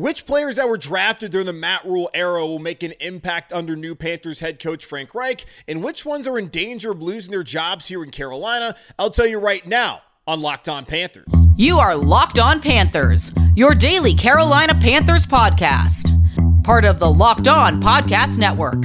Which 0.00 0.24
players 0.24 0.56
that 0.56 0.66
were 0.66 0.78
drafted 0.78 1.30
during 1.30 1.46
the 1.46 1.52
Matt 1.52 1.84
Rhule 1.84 2.08
era 2.14 2.46
will 2.46 2.58
make 2.58 2.82
an 2.82 2.94
impact 3.00 3.52
under 3.52 3.76
new 3.76 3.94
Panthers 3.94 4.40
head 4.40 4.58
coach 4.58 4.86
Frank 4.86 5.14
Reich, 5.14 5.44
and 5.68 5.84
which 5.84 6.06
ones 6.06 6.26
are 6.26 6.38
in 6.38 6.48
danger 6.48 6.92
of 6.92 7.02
losing 7.02 7.32
their 7.32 7.42
jobs 7.42 7.88
here 7.88 8.02
in 8.02 8.10
Carolina? 8.10 8.74
I'll 8.98 9.10
tell 9.10 9.26
you 9.26 9.38
right 9.38 9.66
now 9.66 10.00
on 10.26 10.40
Locked 10.40 10.70
On 10.70 10.86
Panthers. 10.86 11.26
You 11.54 11.80
are 11.80 11.94
Locked 11.94 12.38
On 12.38 12.62
Panthers, 12.62 13.30
your 13.54 13.74
daily 13.74 14.14
Carolina 14.14 14.74
Panthers 14.74 15.26
podcast. 15.26 16.16
Part 16.64 16.86
of 16.86 16.98
the 16.98 17.12
Locked 17.12 17.48
On 17.48 17.78
Podcast 17.82 18.38
Network. 18.38 18.82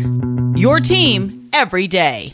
Your 0.59 0.81
team 0.81 1.49
every 1.53 1.87
day. 1.87 2.33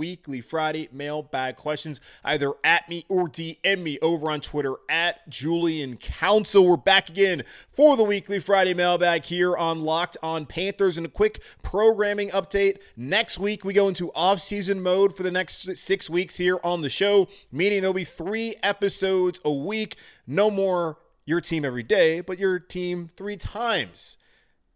weekly 0.00 0.40
Friday 0.40 0.88
mailbag 0.90 1.56
questions 1.56 2.00
either 2.24 2.54
at 2.64 2.88
me 2.88 3.04
or 3.10 3.28
DM 3.28 3.82
me 3.82 3.98
over 4.00 4.30
on 4.30 4.40
Twitter 4.40 4.76
at 4.88 5.28
Julian 5.28 5.98
Council. 5.98 6.66
We're 6.66 6.78
back 6.78 7.10
again 7.10 7.42
for 7.70 7.98
the 7.98 8.02
weekly 8.02 8.38
Friday 8.38 8.72
mailbag 8.72 9.26
here 9.26 9.54
on 9.54 9.82
Locked 9.82 10.16
on 10.22 10.46
Panthers. 10.46 10.96
And 10.96 11.04
a 11.04 11.10
quick 11.10 11.42
programming 11.62 12.30
update. 12.30 12.78
Next 12.96 13.38
week, 13.38 13.62
we 13.62 13.74
go 13.74 13.88
into 13.88 14.10
off-season 14.12 14.82
mode 14.82 15.14
for 15.14 15.22
the 15.22 15.30
next 15.30 15.76
six 15.76 16.08
weeks 16.08 16.38
here 16.38 16.58
on 16.64 16.80
the 16.80 16.88
show, 16.88 17.28
meaning 17.52 17.82
there'll 17.82 17.92
be 17.92 18.04
three 18.04 18.54
episodes 18.62 19.38
a 19.44 19.52
week. 19.52 19.96
No 20.26 20.50
more 20.50 20.96
your 21.26 21.42
team 21.42 21.62
every 21.62 21.82
day, 21.82 22.22
but 22.22 22.38
your 22.38 22.58
team 22.58 23.06
three 23.06 23.36
times 23.36 24.16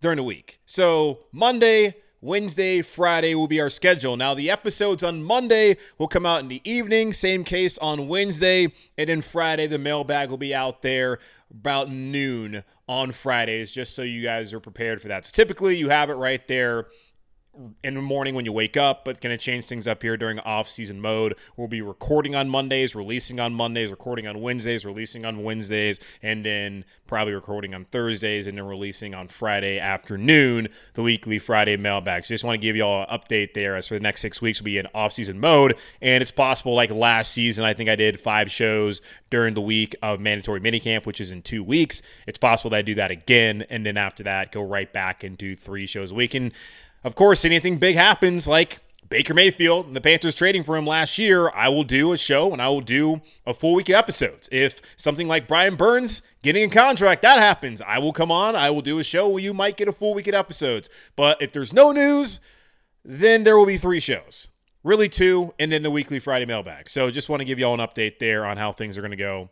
during 0.03 0.17
the 0.17 0.23
week. 0.23 0.61
So 0.67 1.21
Monday, 1.33 1.95
Wednesday, 2.25 2.81
Friday 2.81 3.35
will 3.35 3.47
be 3.47 3.61
our 3.61 3.69
schedule. 3.69 4.17
Now, 4.17 4.33
the 4.33 4.51
episodes 4.51 5.05
on 5.05 5.23
Monday 5.23 5.77
will 5.99 6.09
come 6.09 6.25
out 6.25 6.41
in 6.41 6.49
the 6.49 6.63
evening, 6.65 7.13
same 7.13 7.45
case 7.45 7.77
on 7.77 8.09
Wednesday, 8.09 8.73
and 8.97 9.11
then 9.11 9.21
Friday, 9.21 9.67
the 9.67 9.79
mailbag 9.79 10.31
will 10.31 10.39
be 10.39 10.55
out 10.55 10.81
there 10.81 11.19
about 11.51 11.91
noon 11.91 12.65
on 12.89 13.13
Fridays, 13.13 13.71
just 13.71 13.95
so 13.95 14.01
you 14.01 14.23
guys 14.23 14.55
are 14.55 14.61
prepared 14.61 15.03
for 15.03 15.09
that. 15.09 15.27
So, 15.27 15.33
typically, 15.35 15.77
you 15.77 15.91
have 15.91 16.09
it 16.09 16.15
right 16.15 16.49
there 16.49 16.87
in 17.83 17.95
the 17.95 18.03
morning 18.03 18.35
when 18.35 18.45
you 18.45 18.53
wake 18.53 18.77
up, 18.77 19.05
but 19.05 19.21
going 19.21 19.37
to 19.37 19.43
change 19.43 19.67
things 19.67 19.87
up 19.87 20.03
here 20.03 20.17
during 20.17 20.39
off-season 20.41 21.01
mode. 21.01 21.35
We'll 21.57 21.69
be 21.69 21.83
recording 21.83 22.35
on 22.35 22.49
Mondays, 22.49 22.95
releasing 22.95 23.39
on 23.39 23.55
Mondays, 23.55 23.91
recording 23.91 24.27
on 24.27 24.41
Wednesdays, 24.41 24.85
releasing 24.85 25.25
on 25.25 25.43
Wednesdays, 25.43 26.01
and 26.23 26.45
then 26.45 26.85
probably 27.07 27.35
recording 27.35 27.75
on 27.75 27.85
Thursdays, 27.85 28.47
and 28.47 28.59
then 28.59 28.67
releasing 28.67 29.15
on 29.15 29.29
Friday 29.29 29.79
afternoon, 29.79 30.69
the 30.95 31.03
weekly 31.03 31.39
Friday 31.39 31.77
mailbag. 31.77 32.25
So 32.25 32.35
just 32.35 32.45
want 32.45 32.55
to 32.55 32.61
give 32.61 32.77
you 32.77 32.83
all 32.83 33.03
an 33.03 33.19
update 33.19 33.55
there. 33.55 33.77
As 33.77 33.87
for 33.87 33.95
the 33.95 34.01
next 34.01 34.21
six 34.21 34.43
weeks, 34.43 34.61
we'll 34.61 34.67
be 34.67 34.79
in 34.79 34.89
off-season 34.95 35.39
mode, 35.39 35.77
and 36.01 36.23
it's 36.23 36.31
possible, 36.31 36.75
like 36.75 36.91
last 36.91 37.33
season, 37.33 37.65
I 37.65 37.75
think 37.75 37.89
I 37.89 37.97
did 37.97 38.19
five 38.21 38.51
shows 38.51 39.01
during 39.31 39.55
the 39.55 39.61
week 39.61 39.95
of 40.03 40.21
mandatory 40.21 40.61
minicamp, 40.61 41.07
which 41.07 41.21
is 41.21 41.31
in 41.31 41.43
two 41.43 41.63
weeks. 41.63 42.03
It's 42.27 42.39
possible 42.39 42.71
that 42.71 42.79
I 42.79 42.83
do 42.83 42.95
that 42.97 43.11
again, 43.11 43.65
and 43.71 43.87
then 43.87 43.97
after 43.97 44.23
that, 44.25 44.53
go 44.53 44.63
right 44.63 44.93
back 44.93 45.23
and 45.23 45.39
do 45.39 45.55
three 45.55 45.87
shows 45.87 46.11
a 46.11 46.15
week. 46.15 46.35
And 46.35 46.53
of 47.05 47.15
course, 47.15 47.45
anything 47.45 47.77
big 47.77 47.97
happens, 47.97 48.49
like 48.49 48.81
Baker 49.09 49.35
Mayfield 49.35 49.87
and 49.87 49.95
the 49.95 50.01
Panthers 50.01 50.35
trading 50.35 50.65
for 50.65 50.77
him 50.77 50.87
last 50.87 51.19
year, 51.19 51.51
I 51.51 51.69
will 51.69 51.85
do 51.85 52.13
a 52.13 52.17
show 52.17 52.53
and 52.53 52.61
I 52.61 52.69
will 52.69 52.81
do 52.81 53.21
a 53.47 53.53
full 53.53 53.75
week 53.75 53.89
of 53.91 53.95
episodes. 53.95 54.49
If 54.51 54.81
something 54.97 55.29
like 55.29 55.47
Brian 55.47 55.77
Burns 55.77 56.23
getting 56.43 56.65
a 56.65 56.73
contract, 56.73 57.23
that 57.23 57.39
happens, 57.39 57.83
I 57.83 57.99
will 57.99 58.13
come 58.13 58.33
on, 58.33 58.57
I 58.57 58.71
will 58.71 58.83
do 58.83 58.99
a 58.99 59.05
show 59.05 59.37
you 59.37 59.55
might 59.55 59.77
get 59.77 59.89
a 59.89 59.93
full 59.93 60.15
week 60.15 60.27
of 60.27 60.35
episodes. 60.35 60.89
But 61.15 61.41
if 61.43 61.53
there's 61.53 61.73
no 61.73 61.93
news, 61.93 62.41
then 63.05 63.45
there 63.45 63.59
will 63.59 63.67
be 63.67 63.77
three 63.77 64.01
shows. 64.01 64.49
Really 64.83 65.09
two, 65.09 65.55
and 65.59 65.71
then 65.73 65.83
the 65.83 65.91
weekly 65.91 66.19
Friday 66.19 66.47
mailbag. 66.47 66.89
So 66.89 67.11
just 67.11 67.29
want 67.29 67.41
to 67.41 67.47
give 67.47 67.59
you 67.59 67.67
all 67.67 67.75
an 67.75 67.87
update 67.87 68.19
there 68.19 68.45
on 68.45 68.57
how 68.57 68.73
things 68.73 68.99
are 68.99 69.01
going 69.01 69.13
to 69.13 69.17
go 69.17 69.51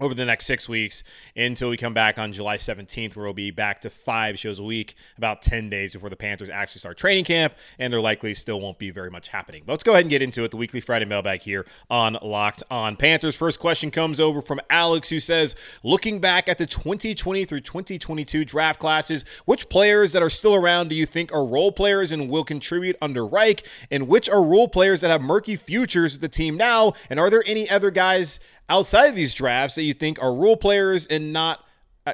over 0.00 0.14
the 0.14 0.24
next 0.24 0.46
six 0.46 0.68
weeks 0.68 1.02
until 1.36 1.70
we 1.70 1.76
come 1.76 1.94
back 1.94 2.18
on 2.18 2.32
July 2.32 2.56
17th, 2.56 3.16
where 3.16 3.24
we'll 3.24 3.32
be 3.32 3.50
back 3.50 3.80
to 3.82 3.90
five 3.90 4.38
shows 4.38 4.58
a 4.58 4.62
week, 4.62 4.94
about 5.16 5.42
10 5.42 5.70
days 5.70 5.92
before 5.92 6.10
the 6.10 6.16
Panthers 6.16 6.48
actually 6.50 6.80
start 6.80 6.98
training 6.98 7.24
camp, 7.24 7.54
and 7.78 7.92
there 7.92 8.00
likely 8.00 8.34
still 8.34 8.60
won't 8.60 8.78
be 8.78 8.90
very 8.90 9.10
much 9.10 9.28
happening. 9.28 9.62
But 9.66 9.72
let's 9.72 9.84
go 9.84 9.92
ahead 9.92 10.04
and 10.04 10.10
get 10.10 10.22
into 10.22 10.44
it. 10.44 10.50
The 10.50 10.56
weekly 10.56 10.80
Friday 10.80 11.04
mailbag 11.04 11.42
here 11.42 11.66
on 11.90 12.18
Locked 12.22 12.62
on 12.70 12.96
Panthers. 12.96 13.36
First 13.36 13.60
question 13.60 13.90
comes 13.90 14.20
over 14.20 14.42
from 14.42 14.60
Alex, 14.70 15.08
who 15.08 15.20
says, 15.20 15.56
Looking 15.82 16.20
back 16.20 16.48
at 16.48 16.58
the 16.58 16.66
2020 16.66 17.44
through 17.44 17.60
2022 17.60 18.44
draft 18.44 18.80
classes, 18.80 19.24
which 19.44 19.68
players 19.68 20.12
that 20.12 20.22
are 20.22 20.30
still 20.30 20.54
around 20.54 20.88
do 20.88 20.94
you 20.94 21.06
think 21.06 21.32
are 21.32 21.44
role 21.44 21.72
players 21.72 22.12
and 22.12 22.28
will 22.28 22.44
contribute 22.44 22.96
under 23.00 23.26
Reich? 23.26 23.66
And 23.90 24.08
which 24.08 24.28
are 24.28 24.42
role 24.42 24.68
players 24.68 25.00
that 25.00 25.10
have 25.10 25.22
murky 25.22 25.56
futures 25.56 26.14
with 26.14 26.20
the 26.20 26.28
team 26.28 26.56
now? 26.56 26.92
And 27.10 27.18
are 27.18 27.30
there 27.30 27.42
any 27.46 27.68
other 27.68 27.90
guys 27.90 28.40
outside 28.68 29.06
of 29.06 29.16
these 29.16 29.34
drafts 29.34 29.76
that 29.76 29.82
you 29.82 29.94
think 29.94 30.20
are 30.22 30.34
role 30.34 30.56
players 30.56 31.06
and 31.06 31.32
not 31.32 31.64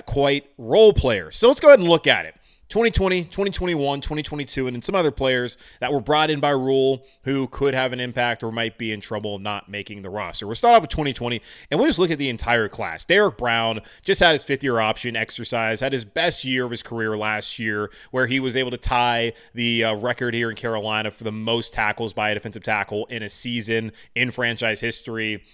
quite 0.06 0.46
role 0.58 0.92
players. 0.92 1.36
So 1.36 1.48
let's 1.48 1.60
go 1.60 1.68
ahead 1.68 1.80
and 1.80 1.88
look 1.88 2.06
at 2.06 2.26
it. 2.26 2.34
2020, 2.70 3.24
2021, 3.24 4.00
2022, 4.00 4.66
and 4.66 4.74
then 4.74 4.82
some 4.82 4.94
other 4.94 5.10
players 5.10 5.58
that 5.80 5.92
were 5.92 6.00
brought 6.00 6.30
in 6.30 6.40
by 6.40 6.50
Rhule 6.50 7.06
who 7.24 7.46
could 7.46 7.74
have 7.74 7.92
an 7.92 8.00
impact 8.00 8.42
or 8.42 8.50
might 8.50 8.78
be 8.78 8.90
in 8.90 9.00
trouble 9.00 9.38
not 9.38 9.68
making 9.68 10.02
the 10.02 10.08
roster. 10.10 10.46
We'll 10.46 10.56
start 10.56 10.74
off 10.74 10.80
with 10.80 10.90
2020, 10.90 11.40
and 11.70 11.78
we'll 11.78 11.88
just 11.88 11.98
look 11.98 12.10
at 12.10 12.18
the 12.18 12.30
entire 12.30 12.68
class. 12.68 13.04
Derrick 13.04 13.36
Brown 13.36 13.80
just 14.02 14.20
had 14.20 14.32
his 14.32 14.42
fifth 14.42 14.64
year 14.64 14.80
option 14.80 15.14
exercise, 15.14 15.80
had 15.80 15.92
his 15.92 16.04
best 16.06 16.42
year 16.44 16.64
of 16.64 16.70
his 16.70 16.82
career 16.82 17.16
last 17.16 17.58
year, 17.58 17.90
where 18.10 18.26
he 18.26 18.40
was 18.40 18.56
able 18.56 18.70
to 18.70 18.78
tie 18.78 19.34
the 19.52 19.84
uh, 19.84 19.94
record 19.96 20.34
here 20.34 20.50
in 20.50 20.56
Carolina 20.56 21.10
for 21.10 21.24
the 21.24 21.32
most 21.32 21.74
tackles 21.74 22.12
by 22.12 22.30
a 22.30 22.34
defensive 22.34 22.64
tackle 22.64 23.06
in 23.06 23.22
a 23.22 23.28
season 23.28 23.92
in 24.14 24.30
franchise 24.30 24.80
history. 24.80 25.44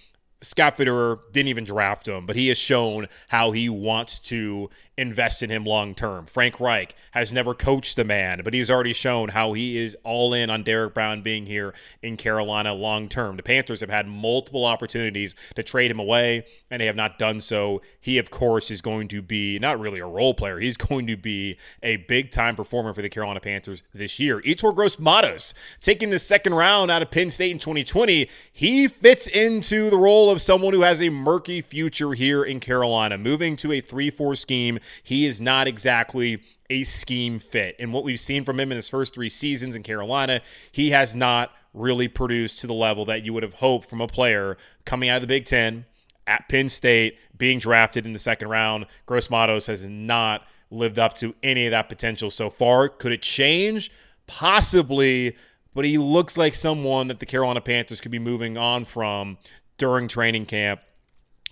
Scott 0.43 0.77
Fitterer 0.77 1.19
didn't 1.31 1.49
even 1.49 1.63
draft 1.63 2.07
him, 2.07 2.25
but 2.25 2.35
he 2.35 2.47
has 2.47 2.57
shown 2.57 3.07
how 3.27 3.51
he 3.51 3.69
wants 3.69 4.17
to 4.19 4.69
invest 4.97 5.43
in 5.43 5.49
him 5.49 5.65
long 5.65 5.93
term. 5.93 6.25
Frank 6.25 6.59
Reich 6.59 6.95
has 7.11 7.31
never 7.31 7.53
coached 7.53 7.95
the 7.95 8.03
man, 8.03 8.41
but 8.43 8.53
he's 8.53 8.69
already 8.69 8.93
shown 8.93 9.29
how 9.29 9.53
he 9.53 9.77
is 9.77 9.95
all 10.03 10.33
in 10.33 10.49
on 10.49 10.63
Derrick 10.63 10.93
Brown 10.93 11.21
being 11.21 11.45
here 11.45 11.73
in 12.01 12.17
Carolina 12.17 12.73
long 12.73 13.07
term. 13.07 13.37
The 13.37 13.43
Panthers 13.43 13.81
have 13.81 13.89
had 13.89 14.07
multiple 14.07 14.65
opportunities 14.65 15.35
to 15.55 15.63
trade 15.63 15.91
him 15.91 15.99
away, 15.99 16.45
and 16.71 16.81
they 16.81 16.87
have 16.87 16.95
not 16.95 17.19
done 17.19 17.39
so. 17.39 17.81
He, 17.99 18.17
of 18.17 18.31
course, 18.31 18.71
is 18.71 18.81
going 18.81 19.09
to 19.09 19.21
be 19.21 19.59
not 19.59 19.79
really 19.79 19.99
a 19.99 20.07
role 20.07 20.33
player, 20.33 20.59
he's 20.59 20.77
going 20.77 21.05
to 21.07 21.17
be 21.17 21.57
a 21.83 21.97
big 21.97 22.31
time 22.31 22.55
performer 22.55 22.93
for 22.93 23.03
the 23.03 23.09
Carolina 23.09 23.39
Panthers 23.39 23.83
this 23.93 24.19
year. 24.19 24.41
Yetur 24.41 24.73
Gross-Matos, 24.73 25.53
taking 25.81 26.09
the 26.09 26.19
second 26.19 26.55
round 26.55 26.89
out 26.89 27.03
of 27.03 27.11
Penn 27.11 27.29
State 27.29 27.51
in 27.51 27.59
2020, 27.59 28.27
he 28.51 28.87
fits 28.87 29.27
into 29.27 29.89
the 29.89 29.97
role 29.97 30.30
of 30.31 30.41
someone 30.41 30.73
who 30.73 30.81
has 30.81 31.01
a 31.01 31.09
murky 31.09 31.61
future 31.61 32.13
here 32.13 32.43
in 32.43 32.59
Carolina. 32.59 33.17
Moving 33.17 33.55
to 33.57 33.71
a 33.71 33.81
3 33.81 34.09
4 34.09 34.35
scheme, 34.35 34.79
he 35.03 35.25
is 35.25 35.41
not 35.41 35.67
exactly 35.67 36.41
a 36.69 36.83
scheme 36.83 37.39
fit. 37.39 37.75
And 37.79 37.93
what 37.93 38.03
we've 38.03 38.19
seen 38.19 38.45
from 38.45 38.59
him 38.59 38.71
in 38.71 38.75
his 38.75 38.89
first 38.89 39.13
three 39.13 39.29
seasons 39.29 39.75
in 39.75 39.83
Carolina, 39.83 40.41
he 40.71 40.91
has 40.91 41.15
not 41.15 41.51
really 41.73 42.07
produced 42.07 42.59
to 42.61 42.67
the 42.67 42.73
level 42.73 43.05
that 43.05 43.23
you 43.23 43.33
would 43.33 43.43
have 43.43 43.55
hoped 43.55 43.89
from 43.89 44.01
a 44.01 44.07
player 44.07 44.57
coming 44.85 45.09
out 45.09 45.15
of 45.17 45.21
the 45.21 45.27
Big 45.27 45.45
Ten 45.45 45.85
at 46.27 46.47
Penn 46.49 46.69
State, 46.69 47.17
being 47.37 47.59
drafted 47.59 48.05
in 48.05 48.13
the 48.13 48.19
second 48.19 48.49
round. 48.49 48.85
Gross-Matos 49.05 49.67
has 49.67 49.85
not 49.87 50.45
lived 50.69 50.99
up 50.99 51.13
to 51.15 51.35
any 51.43 51.65
of 51.65 51.71
that 51.71 51.89
potential 51.89 52.29
so 52.29 52.49
far. 52.49 52.87
Could 52.87 53.11
it 53.11 53.21
change? 53.21 53.91
Possibly, 54.27 55.35
but 55.73 55.85
he 55.85 55.97
looks 55.97 56.37
like 56.37 56.53
someone 56.53 57.07
that 57.07 57.19
the 57.19 57.25
Carolina 57.25 57.61
Panthers 57.61 58.01
could 58.01 58.11
be 58.11 58.19
moving 58.19 58.57
on 58.57 58.85
from 58.85 59.37
during 59.81 60.07
training 60.07 60.45
camp 60.45 60.79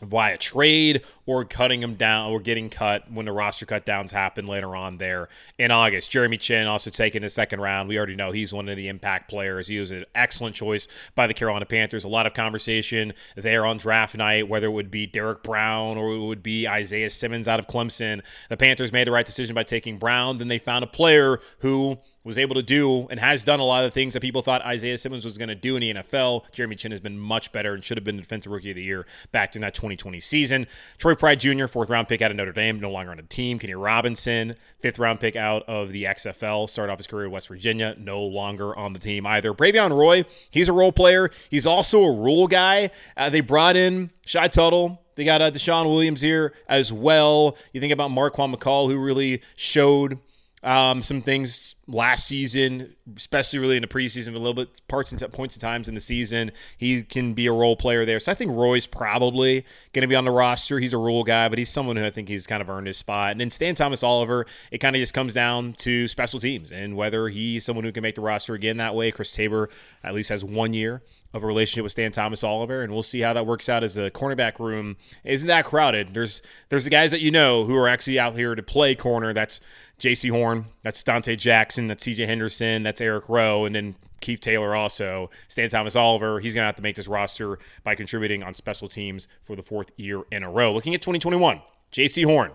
via 0.04 0.38
trade 0.38 1.02
or 1.26 1.44
cutting 1.44 1.82
him 1.82 1.96
down 1.96 2.32
or 2.32 2.40
getting 2.40 2.70
cut 2.70 3.12
when 3.12 3.26
the 3.26 3.32
roster 3.32 3.66
cutdowns 3.66 4.12
happen 4.12 4.46
later 4.46 4.76
on 4.76 5.00
there 5.00 5.28
in 5.58 5.72
August. 5.72 6.12
Jeremy 6.12 6.38
Chinn 6.38 6.68
also 6.68 6.92
taken 6.92 7.24
the 7.24 7.30
second 7.30 7.60
round. 7.60 7.90
We 7.90 7.98
already 7.98 8.16
know 8.16 8.32
he's 8.32 8.54
one 8.54 8.70
of 8.70 8.78
the 8.78 8.88
impact 8.88 9.32
players. 9.32 9.68
He 9.68 9.80
was 9.80 9.90
an 9.90 10.06
excellent 10.14 10.56
choice 10.56 10.88
by 11.16 11.26
the 11.26 11.34
Carolina 11.34 11.66
Panthers. 11.66 12.04
A 12.04 12.08
lot 12.08 12.28
of 12.28 12.36
conversation 12.36 13.14
there 13.36 13.66
on 13.66 13.78
draft 13.78 14.16
night, 14.16 14.48
whether 14.48 14.68
it 14.68 14.74
would 14.74 14.92
be 14.92 15.08
Derrick 15.08 15.42
Brown 15.42 15.98
or 15.98 16.14
it 16.14 16.20
would 16.20 16.44
be 16.44 16.68
Isaiah 16.68 17.10
Simmons 17.10 17.48
out 17.48 17.60
of 17.60 17.66
Clemson. 17.66 18.22
The 18.50 18.58
Panthers 18.58 18.94
made 18.94 19.08
the 19.08 19.12
right 19.12 19.26
decision 19.26 19.56
by 19.56 19.64
taking 19.64 19.98
Brown. 19.98 20.38
Then 20.38 20.50
they 20.50 20.60
found 20.60 20.84
a 20.84 20.88
player 20.88 21.40
who 21.62 21.98
was 22.30 22.38
able 22.38 22.56
to 22.56 22.64
do 22.64 23.08
and 23.10 23.20
has 23.20 23.44
done 23.44 23.60
a 23.60 23.64
lot 23.64 23.84
of 23.84 23.92
the 23.92 23.94
things 23.94 24.14
that 24.14 24.22
people 24.22 24.42
thought 24.42 24.62
Isaiah 24.62 24.98
Simmons 24.98 25.26
was 25.26 25.38
going 25.38 25.50
to 25.50 25.56
do 25.56 25.76
in 25.76 25.82
the 25.82 25.94
NFL. 25.96 26.44
Jeremy 26.52 26.76
Chinn 26.76 26.92
has 26.92 27.02
been 27.02 27.18
much 27.18 27.52
better 27.52 27.74
and 27.74 27.84
should 27.84 27.98
have 27.98 28.04
been 28.06 28.18
defensive 28.18 28.52
rookie 28.52 28.70
of 28.70 28.76
the 28.76 28.84
year 28.84 29.06
back 29.32 29.56
in 29.56 29.62
that 29.62 29.74
2020 29.74 30.20
season. 30.20 30.68
Troy 30.98 31.16
Pride 31.16 31.40
Jr., 31.40 31.66
fourth 31.66 31.90
round 31.90 32.08
pick 32.08 32.22
out 32.22 32.32
of 32.32 32.38
Notre 32.38 32.54
Dame, 32.54 32.80
no 32.80 32.92
longer 32.92 33.12
on 33.12 33.18
the 33.18 33.24
team. 33.24 33.60
Kenny 33.60 33.74
Robinson, 33.74 34.56
fifth 34.80 35.00
round 35.00 35.20
pick 35.20 35.36
out 35.36 35.64
of 35.68 35.92
the 35.92 36.04
XFL, 36.04 36.70
started 36.70 36.94
off 36.94 37.00
his 37.00 37.08
career 37.08 37.26
at 37.26 37.32
West 37.32 37.48
Virginia, 37.48 37.96
no 37.98 38.22
longer 38.22 38.78
on 38.78 38.94
the 38.94 39.00
team 39.00 39.26
either. 39.26 39.54
Bravvion 39.54 39.92
Roy, 39.92 40.24
he's 40.50 40.70
a 40.70 40.74
role 40.74 40.92
player. 40.92 41.32
He's 41.50 41.66
also 41.66 42.04
a 42.04 42.16
Rhule 42.16 42.48
guy. 42.48 42.92
Uh, 43.18 43.30
they 43.30 43.42
brought 43.42 43.76
in 43.76 44.12
Shy 44.26 44.48
Tuttle. 44.48 45.02
They 45.16 45.26
got 45.26 45.42
uh, 45.42 45.52
DeShawn 45.52 45.86
Williams 45.86 46.22
here 46.22 46.54
as 46.68 46.94
well. 46.94 47.58
You 47.74 47.82
think 47.82 47.92
about 47.92 48.12
Marquan 48.12 48.56
McCall, 48.56 48.90
who 48.90 48.98
really 48.98 49.42
showed 49.58 50.20
um, 50.64 51.02
some 51.02 51.22
things 51.22 51.76
last 51.90 52.28
season, 52.28 52.96
especially 53.18 53.60
really 53.60 53.76
in 53.76 53.82
the 53.82 53.88
preseason, 53.88 54.30
a 54.30 54.38
little 54.38 54.54
bit 54.54 54.82
parts 54.88 55.12
and 55.12 55.34
points 55.34 55.56
and 55.56 55.62
times 55.62 55.88
in 55.88 55.96
the 55.96 56.00
season. 56.00 56.52
He 56.78 57.02
can 57.02 57.34
be 57.34 57.48
a 57.48 57.52
role 57.52 57.76
player 57.76 58.06
there. 58.06 58.20
So 58.20 58.32
I 58.32 58.36
think 58.36 58.52
Roy's 58.52 58.86
probably 58.86 59.66
going 59.94 60.04
to 60.04 60.08
be 60.08 60.16
on 60.16 60.26
the 60.26 60.32
roster. 60.32 60.80
He's 60.80 60.94
a 60.94 60.98
Rhule 60.98 61.24
guy, 61.24 61.50
but 61.50 61.58
he's 61.58 61.70
someone 61.70 61.96
who 61.96 62.06
I 62.06 62.12
think 62.12 62.30
he's 62.30 62.46
kind 62.46 62.62
of 62.62 62.70
earned 62.70 62.88
his 62.88 62.98
spot. 62.98 63.32
And 63.32 63.42
then 63.42 63.50
Stan 63.50 63.76
Thomas 63.76 64.04
Oliver, 64.04 64.46
it 64.72 64.78
kind 64.78 64.96
of 64.96 65.00
just 65.00 65.14
comes 65.14 65.34
down 65.34 65.74
to 65.80 66.08
special 66.08 66.40
teams 66.40 66.72
and 66.72 66.96
whether 66.96 67.28
he's 67.30 67.66
someone 67.66 67.84
who 67.86 67.92
can 67.92 68.04
make 68.04 68.16
the 68.16 68.22
roster 68.22 68.54
again 68.54 68.78
that 68.78 68.96
way. 68.96 69.12
Chris 69.12 69.32
Tabor 69.32 69.70
at 70.04 70.14
least 70.14 70.30
has 70.30 70.44
one 70.46 70.74
year 70.74 71.02
of 71.34 71.44
a 71.44 71.48
relationship 71.48 71.84
with 71.84 71.92
Stan 71.92 72.12
Thomas 72.12 72.44
Oliver, 72.44 72.82
and 72.82 72.92
we'll 72.92 73.04
see 73.04 73.20
how 73.20 73.34
that 73.34 73.46
works 73.46 73.70
out 73.70 73.84
as 73.84 73.94
the 73.94 74.10
cornerback 74.10 74.60
room 74.60 74.98
isn't 75.24 75.48
that 75.48 75.66
crowded. 75.66 76.14
There's 76.14 76.42
there's 76.70 76.86
the 76.86 76.90
guys 76.90 77.12
that 77.12 77.22
you 77.22 77.30
know 77.30 77.66
who 77.66 77.76
are 77.76 77.88
actually 77.88 78.20
out 78.20 78.34
here 78.34 78.56
to 78.56 78.64
play 78.64 78.96
corner. 78.96 79.32
That's 79.32 79.62
Jaycee 80.00 80.32
Horn, 80.32 80.66
that's 80.82 81.04
Donte 81.04 81.38
Jackson, 81.38 81.79
that's 81.88 82.06
CJ 82.06 82.26
Henderson, 82.26 82.84
that's 82.84 83.02
Eric 83.02 83.30
Rowe, 83.30 83.66
and 83.66 83.76
then 83.76 83.96
Keith 84.22 84.42
Taylor 84.42 84.76
also. 84.76 85.30
Stan 85.48 85.70
Thomas 85.70 85.96
Oliver, 85.96 86.40
he's 86.40 86.54
gonna 86.54 86.66
have 86.66 86.76
to 86.76 86.84
make 86.84 86.96
this 86.96 87.08
roster 87.08 87.60
by 87.84 87.96
contributing 87.96 88.44
on 88.44 88.54
special 88.54 88.88
teams 88.88 89.28
for 89.44 89.56
the 89.56 89.64
fourth 89.64 89.92
year 89.98 90.24
in 90.32 90.44
a 90.44 90.50
row. 90.50 90.72
Looking 90.72 90.96
at 90.96 91.02
2021, 91.02 91.62
Jaycee 91.92 92.26
Horn, 92.26 92.52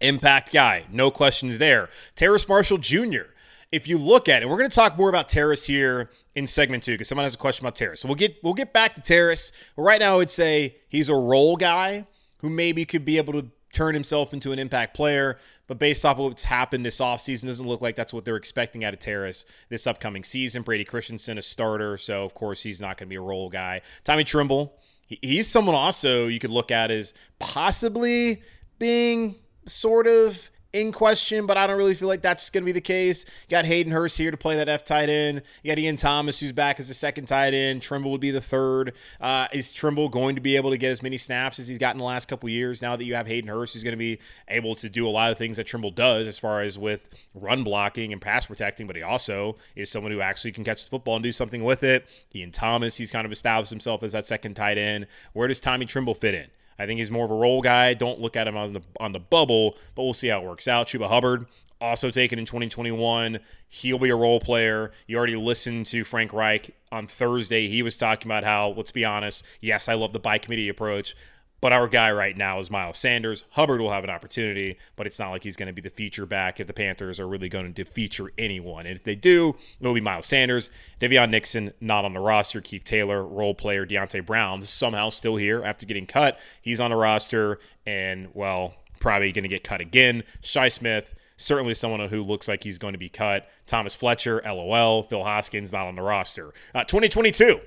impact 0.00 0.52
guy, 0.52 0.84
no 0.90 1.10
questions 1.10 1.58
there. 1.58 1.88
Terrace 2.14 2.48
Marshall 2.48 2.78
Jr 2.78 3.32
if 3.70 3.86
you 3.86 3.98
look 3.98 4.28
at 4.28 4.42
it, 4.42 4.48
we're 4.48 4.56
going 4.56 4.70
to 4.70 4.74
talk 4.74 4.96
more 4.96 5.08
about 5.08 5.28
Terrace 5.28 5.66
here 5.66 6.10
in 6.34 6.46
segment 6.46 6.82
two 6.82 6.92
because 6.92 7.08
someone 7.08 7.24
has 7.24 7.34
a 7.34 7.38
question 7.38 7.64
about 7.66 7.76
Terrace. 7.76 8.00
So 8.00 8.08
we'll 8.08 8.16
get 8.16 8.36
we'll 8.42 8.54
get 8.54 8.72
back 8.72 8.94
to 8.94 9.00
Terrace. 9.00 9.52
But 9.76 9.82
right 9.82 10.00
now, 10.00 10.14
I 10.14 10.16
would 10.16 10.30
say 10.30 10.76
he's 10.88 11.08
a 11.08 11.14
role 11.14 11.56
guy 11.56 12.06
who 12.40 12.48
maybe 12.48 12.84
could 12.84 13.04
be 13.04 13.18
able 13.18 13.34
to 13.34 13.48
turn 13.72 13.94
himself 13.94 14.32
into 14.32 14.52
an 14.52 14.58
impact 14.58 14.94
player. 14.94 15.38
But 15.68 15.78
based 15.78 16.04
off 16.04 16.18
of 16.18 16.24
what's 16.24 16.44
happened 16.44 16.84
this 16.84 17.00
offseason, 17.00 17.46
doesn't 17.46 17.66
look 17.66 17.80
like 17.80 17.94
that's 17.94 18.12
what 18.12 18.24
they're 18.24 18.36
expecting 18.36 18.84
out 18.84 18.94
of 18.94 19.00
Terrace 19.00 19.44
this 19.68 19.86
upcoming 19.86 20.24
season. 20.24 20.62
Brady 20.62 20.84
Christensen, 20.84 21.38
a 21.38 21.42
starter, 21.42 21.96
so 21.96 22.24
of 22.24 22.34
course 22.34 22.62
he's 22.62 22.80
not 22.80 22.96
going 22.96 23.06
to 23.06 23.10
be 23.10 23.16
a 23.16 23.20
role 23.20 23.48
guy. 23.48 23.82
Tommy 24.02 24.24
Tremble, 24.24 24.72
he's 25.06 25.46
someone 25.46 25.76
also 25.76 26.26
you 26.26 26.40
could 26.40 26.50
look 26.50 26.72
at 26.72 26.90
as 26.90 27.14
possibly 27.38 28.42
being 28.78 29.36
sort 29.66 30.06
of 30.06 30.50
in 30.72 30.92
question, 30.92 31.46
but 31.46 31.56
I 31.56 31.66
don't 31.66 31.78
really 31.78 31.94
feel 31.94 32.08
like 32.08 32.20
that's 32.20 32.50
going 32.50 32.62
to 32.62 32.66
be 32.66 32.72
the 32.72 32.80
case. 32.80 33.24
You 33.24 33.50
got 33.50 33.64
Hayden 33.64 33.92
Hurst 33.92 34.18
here 34.18 34.30
to 34.30 34.36
play 34.36 34.56
that 34.56 34.68
F 34.68 34.84
tight 34.84 35.08
end. 35.08 35.42
You 35.62 35.70
got 35.70 35.78
Ian 35.78 35.96
Thomas, 35.96 36.40
who's 36.40 36.52
back 36.52 36.78
as 36.78 36.88
the 36.88 36.94
second 36.94 37.26
tight 37.26 37.54
end. 37.54 37.80
Tremble 37.80 38.10
would 38.10 38.20
be 38.20 38.30
the 38.30 38.40
third. 38.40 38.92
Uh, 39.20 39.48
is 39.52 39.72
Tremble 39.72 40.10
going 40.10 40.34
to 40.34 40.40
be 40.42 40.56
able 40.56 40.70
to 40.70 40.76
get 40.76 40.90
as 40.90 41.02
many 41.02 41.16
snaps 41.16 41.58
as 41.58 41.68
he's 41.68 41.78
gotten 41.78 41.98
the 41.98 42.04
last 42.04 42.28
couple 42.28 42.48
years? 42.50 42.82
Now 42.82 42.96
that 42.96 43.04
you 43.04 43.14
have 43.14 43.26
Hayden 43.26 43.48
Hurst, 43.48 43.74
who's 43.74 43.82
going 43.82 43.92
to 43.92 43.96
be 43.96 44.18
able 44.48 44.74
to 44.76 44.90
do 44.90 45.06
a 45.06 45.10
lot 45.10 45.32
of 45.32 45.38
things 45.38 45.56
that 45.56 45.66
Tremble 45.66 45.90
does 45.90 46.26
as 46.26 46.38
far 46.38 46.60
as 46.60 46.78
with 46.78 47.08
run 47.34 47.64
blocking 47.64 48.12
and 48.12 48.20
pass 48.20 48.46
protecting, 48.46 48.86
but 48.86 48.96
he 48.96 49.02
also 49.02 49.56
is 49.74 49.90
someone 49.90 50.12
who 50.12 50.20
actually 50.20 50.52
can 50.52 50.64
catch 50.64 50.84
the 50.84 50.90
football 50.90 51.16
and 51.16 51.22
do 51.22 51.32
something 51.32 51.64
with 51.64 51.82
it. 51.82 52.06
Ian 52.34 52.50
Thomas, 52.50 52.98
he's 52.98 53.10
kind 53.10 53.24
of 53.24 53.32
established 53.32 53.70
himself 53.70 54.02
as 54.02 54.12
that 54.12 54.26
second 54.26 54.54
tight 54.54 54.76
end. 54.76 55.06
Where 55.32 55.48
does 55.48 55.60
Tommy 55.60 55.86
Tremble 55.86 56.14
fit 56.14 56.34
in? 56.34 56.48
I 56.78 56.86
think 56.86 56.98
he's 56.98 57.10
more 57.10 57.24
of 57.24 57.30
a 57.30 57.34
role 57.34 57.60
guy. 57.60 57.94
Don't 57.94 58.20
look 58.20 58.36
at 58.36 58.46
him 58.46 58.56
on 58.56 58.72
the 58.72 58.82
on 59.00 59.12
the 59.12 59.18
bubble, 59.18 59.76
but 59.94 60.04
we'll 60.04 60.14
see 60.14 60.28
how 60.28 60.40
it 60.40 60.44
works 60.46 60.68
out. 60.68 60.88
Chuba 60.88 61.08
Hubbard 61.08 61.46
also 61.80 62.10
taken 62.10 62.38
in 62.38 62.44
2021. 62.44 63.40
He'll 63.68 63.98
be 63.98 64.10
a 64.10 64.16
role 64.16 64.40
player. 64.40 64.90
You 65.06 65.16
already 65.16 65.36
listened 65.36 65.86
to 65.86 66.04
Frank 66.04 66.32
Reich 66.32 66.70
on 66.90 67.06
Thursday. 67.06 67.68
He 67.68 67.82
was 67.82 67.96
talking 67.96 68.28
about 68.28 68.44
how, 68.44 68.70
let's 68.70 68.90
be 68.90 69.04
honest, 69.04 69.44
yes, 69.60 69.88
I 69.88 69.94
love 69.94 70.12
the 70.12 70.18
by 70.18 70.38
committee 70.38 70.68
approach, 70.68 71.14
but 71.60 71.72
our 71.72 71.88
guy 71.88 72.10
right 72.12 72.36
now 72.36 72.58
is 72.58 72.70
Miles 72.70 72.98
Sanders. 72.98 73.44
Hubbard 73.50 73.80
will 73.80 73.90
have 73.90 74.04
an 74.04 74.10
opportunity, 74.10 74.78
but 74.96 75.06
it's 75.06 75.18
not 75.18 75.30
like 75.30 75.42
he's 75.42 75.56
going 75.56 75.66
to 75.66 75.72
be 75.72 75.82
the 75.82 75.90
feature 75.90 76.26
back 76.26 76.60
if 76.60 76.66
the 76.66 76.72
Panthers 76.72 77.18
are 77.18 77.28
really 77.28 77.48
going 77.48 77.74
to 77.74 77.84
feature 77.84 78.30
anyone. 78.38 78.86
And 78.86 78.96
if 78.96 79.04
they 79.04 79.14
do, 79.14 79.56
it'll 79.80 79.94
be 79.94 80.00
Miles 80.00 80.26
Sanders. 80.26 80.70
Daviyon 81.00 81.30
Nixon, 81.30 81.72
not 81.80 82.04
on 82.04 82.14
the 82.14 82.20
roster. 82.20 82.60
Keith 82.60 82.84
Taylor, 82.84 83.26
role 83.26 83.54
player. 83.54 83.86
Deonte 83.86 84.24
Brown, 84.24 84.62
somehow 84.62 85.08
still 85.10 85.36
here 85.36 85.62
after 85.64 85.86
getting 85.86 86.06
cut. 86.06 86.38
He's 86.62 86.80
on 86.80 86.90
the 86.90 86.96
roster, 86.96 87.58
and, 87.86 88.28
well, 88.34 88.74
probably 89.00 89.32
going 89.32 89.42
to 89.44 89.48
get 89.48 89.64
cut 89.64 89.80
again. 89.80 90.24
Shi 90.40 90.70
Smith, 90.70 91.14
certainly 91.36 91.74
someone 91.74 92.08
who 92.08 92.22
looks 92.22 92.48
like 92.48 92.64
he's 92.64 92.78
going 92.78 92.92
to 92.92 92.98
be 92.98 93.08
cut. 93.08 93.48
Thomas 93.66 93.94
Fletcher, 93.94 94.42
LOL. 94.44 95.04
Phil 95.04 95.24
Hoskins, 95.24 95.72
not 95.72 95.86
on 95.86 95.96
the 95.96 96.02
roster. 96.02 96.52
Uh, 96.74 96.84
2022. 96.84 97.60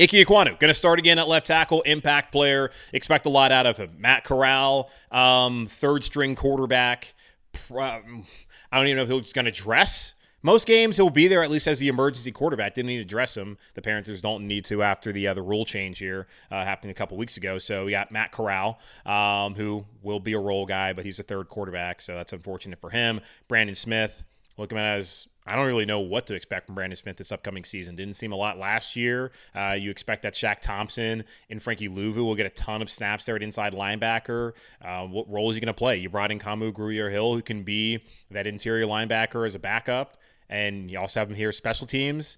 Ike 0.00 0.10
Ekwonu, 0.10 0.58
going 0.60 0.68
to 0.68 0.74
start 0.74 1.00
again 1.00 1.18
at 1.18 1.26
left 1.26 1.48
tackle, 1.48 1.82
impact 1.82 2.30
player. 2.30 2.70
Expect 2.92 3.26
a 3.26 3.30
lot 3.30 3.50
out 3.50 3.66
of 3.66 3.78
him. 3.78 3.96
Matt 3.98 4.22
Corral, 4.22 4.90
um, 5.10 5.66
third 5.66 6.04
string 6.04 6.36
quarterback. 6.36 7.14
I 7.70 8.00
don't 8.72 8.86
even 8.86 8.96
know 8.96 9.02
if 9.02 9.24
he's 9.24 9.32
going 9.32 9.46
to 9.46 9.50
dress. 9.50 10.14
Most 10.40 10.68
games 10.68 10.96
he'll 10.96 11.10
be 11.10 11.26
there 11.26 11.42
at 11.42 11.50
least 11.50 11.66
as 11.66 11.80
the 11.80 11.88
emergency 11.88 12.30
quarterback. 12.30 12.74
Didn't 12.74 12.86
need 12.86 12.98
to 12.98 13.04
dress 13.04 13.36
him. 13.36 13.58
The 13.74 13.82
Panthers 13.82 14.22
don't 14.22 14.46
need 14.46 14.64
to 14.66 14.84
after 14.84 15.10
the 15.10 15.26
other 15.26 15.42
rule 15.42 15.64
change 15.64 15.98
here 15.98 16.28
uh, 16.52 16.76
a 16.84 16.94
couple 16.94 17.16
weeks 17.16 17.36
ago. 17.36 17.58
So 17.58 17.86
we 17.86 17.90
got 17.90 18.12
Matt 18.12 18.30
Corral, 18.30 18.78
um, 19.04 19.56
who 19.56 19.84
will 20.00 20.20
be 20.20 20.34
a 20.34 20.38
role 20.38 20.64
guy, 20.64 20.92
but 20.92 21.04
he's 21.04 21.18
a 21.18 21.24
third 21.24 21.48
quarterback, 21.48 22.00
so 22.00 22.14
that's 22.14 22.32
unfortunate 22.32 22.80
for 22.80 22.90
him. 22.90 23.20
Brandon 23.48 23.74
Smith, 23.74 24.24
look 24.56 24.72
at 24.72 24.78
as 24.78 25.26
I 25.48 25.56
don't 25.56 25.66
really 25.66 25.86
know 25.86 26.00
what 26.00 26.26
to 26.26 26.34
expect 26.34 26.66
from 26.66 26.74
Brandon 26.74 26.96
Smith 26.96 27.16
this 27.16 27.32
upcoming 27.32 27.64
season. 27.64 27.96
Didn't 27.96 28.14
seem 28.14 28.32
a 28.32 28.36
lot 28.36 28.58
last 28.58 28.96
year. 28.96 29.32
Uh, 29.54 29.76
you 29.78 29.90
expect 29.90 30.22
that 30.22 30.34
Shaq 30.34 30.60
Thompson 30.60 31.24
and 31.48 31.62
Frankie 31.62 31.88
Luvu 31.88 32.16
will 32.16 32.34
get 32.34 32.46
a 32.46 32.50
ton 32.50 32.82
of 32.82 32.90
snaps 32.90 33.24
there 33.24 33.34
at 33.34 33.42
inside 33.42 33.72
linebacker. 33.72 34.52
Uh, 34.82 35.06
what 35.06 35.28
role 35.30 35.48
is 35.48 35.56
he 35.56 35.60
going 35.60 35.66
to 35.66 35.78
play? 35.78 35.96
You 35.96 36.10
brought 36.10 36.30
in 36.30 36.38
Kamu 36.38 36.72
Grugier 36.72 37.10
Hill, 37.10 37.34
who 37.34 37.42
can 37.42 37.62
be 37.62 38.04
that 38.30 38.46
interior 38.46 38.86
linebacker 38.86 39.46
as 39.46 39.54
a 39.54 39.58
backup, 39.58 40.18
and 40.50 40.90
you 40.90 40.98
also 40.98 41.20
have 41.20 41.30
him 41.30 41.36
here 41.36 41.50
special 41.52 41.86
teams. 41.86 42.36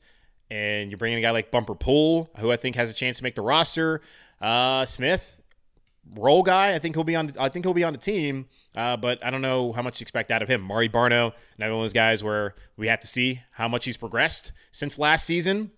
And 0.53 0.91
you're 0.91 0.99
bringing 0.99 1.19
a 1.19 1.23
guy 1.23 1.31
like 1.31 1.51
Bumper 1.51 1.77
Pool, 1.77 2.31
who 2.39 2.51
I 2.51 2.57
think 2.57 2.75
has 2.77 2.91
a 2.91 2.95
chance 2.95 3.19
to 3.19 3.23
make 3.23 3.37
the 3.37 3.43
roster. 3.43 4.01
Uh, 4.41 4.85
Smith, 4.85 5.40
role 6.17 6.43
guy. 6.43 6.75
I 6.75 6.79
think 6.79 6.97
he'll 6.97 7.05
be 7.05 7.17
on. 7.17 7.31
I 7.39 7.49
think 7.49 7.65
he'll 7.65 7.75
be 7.75 7.85
on 7.85 7.93
the 7.93 7.99
team, 7.99 8.47
uh, 8.75 8.97
but 8.97 9.25
I 9.25 9.31
don't 9.31 9.43
know 9.43 9.73
how 9.73 9.83
much 9.83 9.99
to 9.99 10.05
expect 10.05 10.31
out 10.31 10.43
of 10.43 10.49
him. 10.49 10.65
Amare 10.65 10.89
Barno, 10.89 11.33
another 11.57 11.75
one 11.75 11.81
of 11.81 11.85
those 11.85 11.93
guys 11.93 12.25
where 12.25 12.55
we 12.77 12.89
have 12.89 13.01
to 13.01 13.07
see 13.07 13.43
how 13.53 13.69
much 13.69 13.85
he's 13.85 13.97
progressed 13.97 14.53
since 14.73 14.99
last 14.99 15.27
season. 15.27 15.73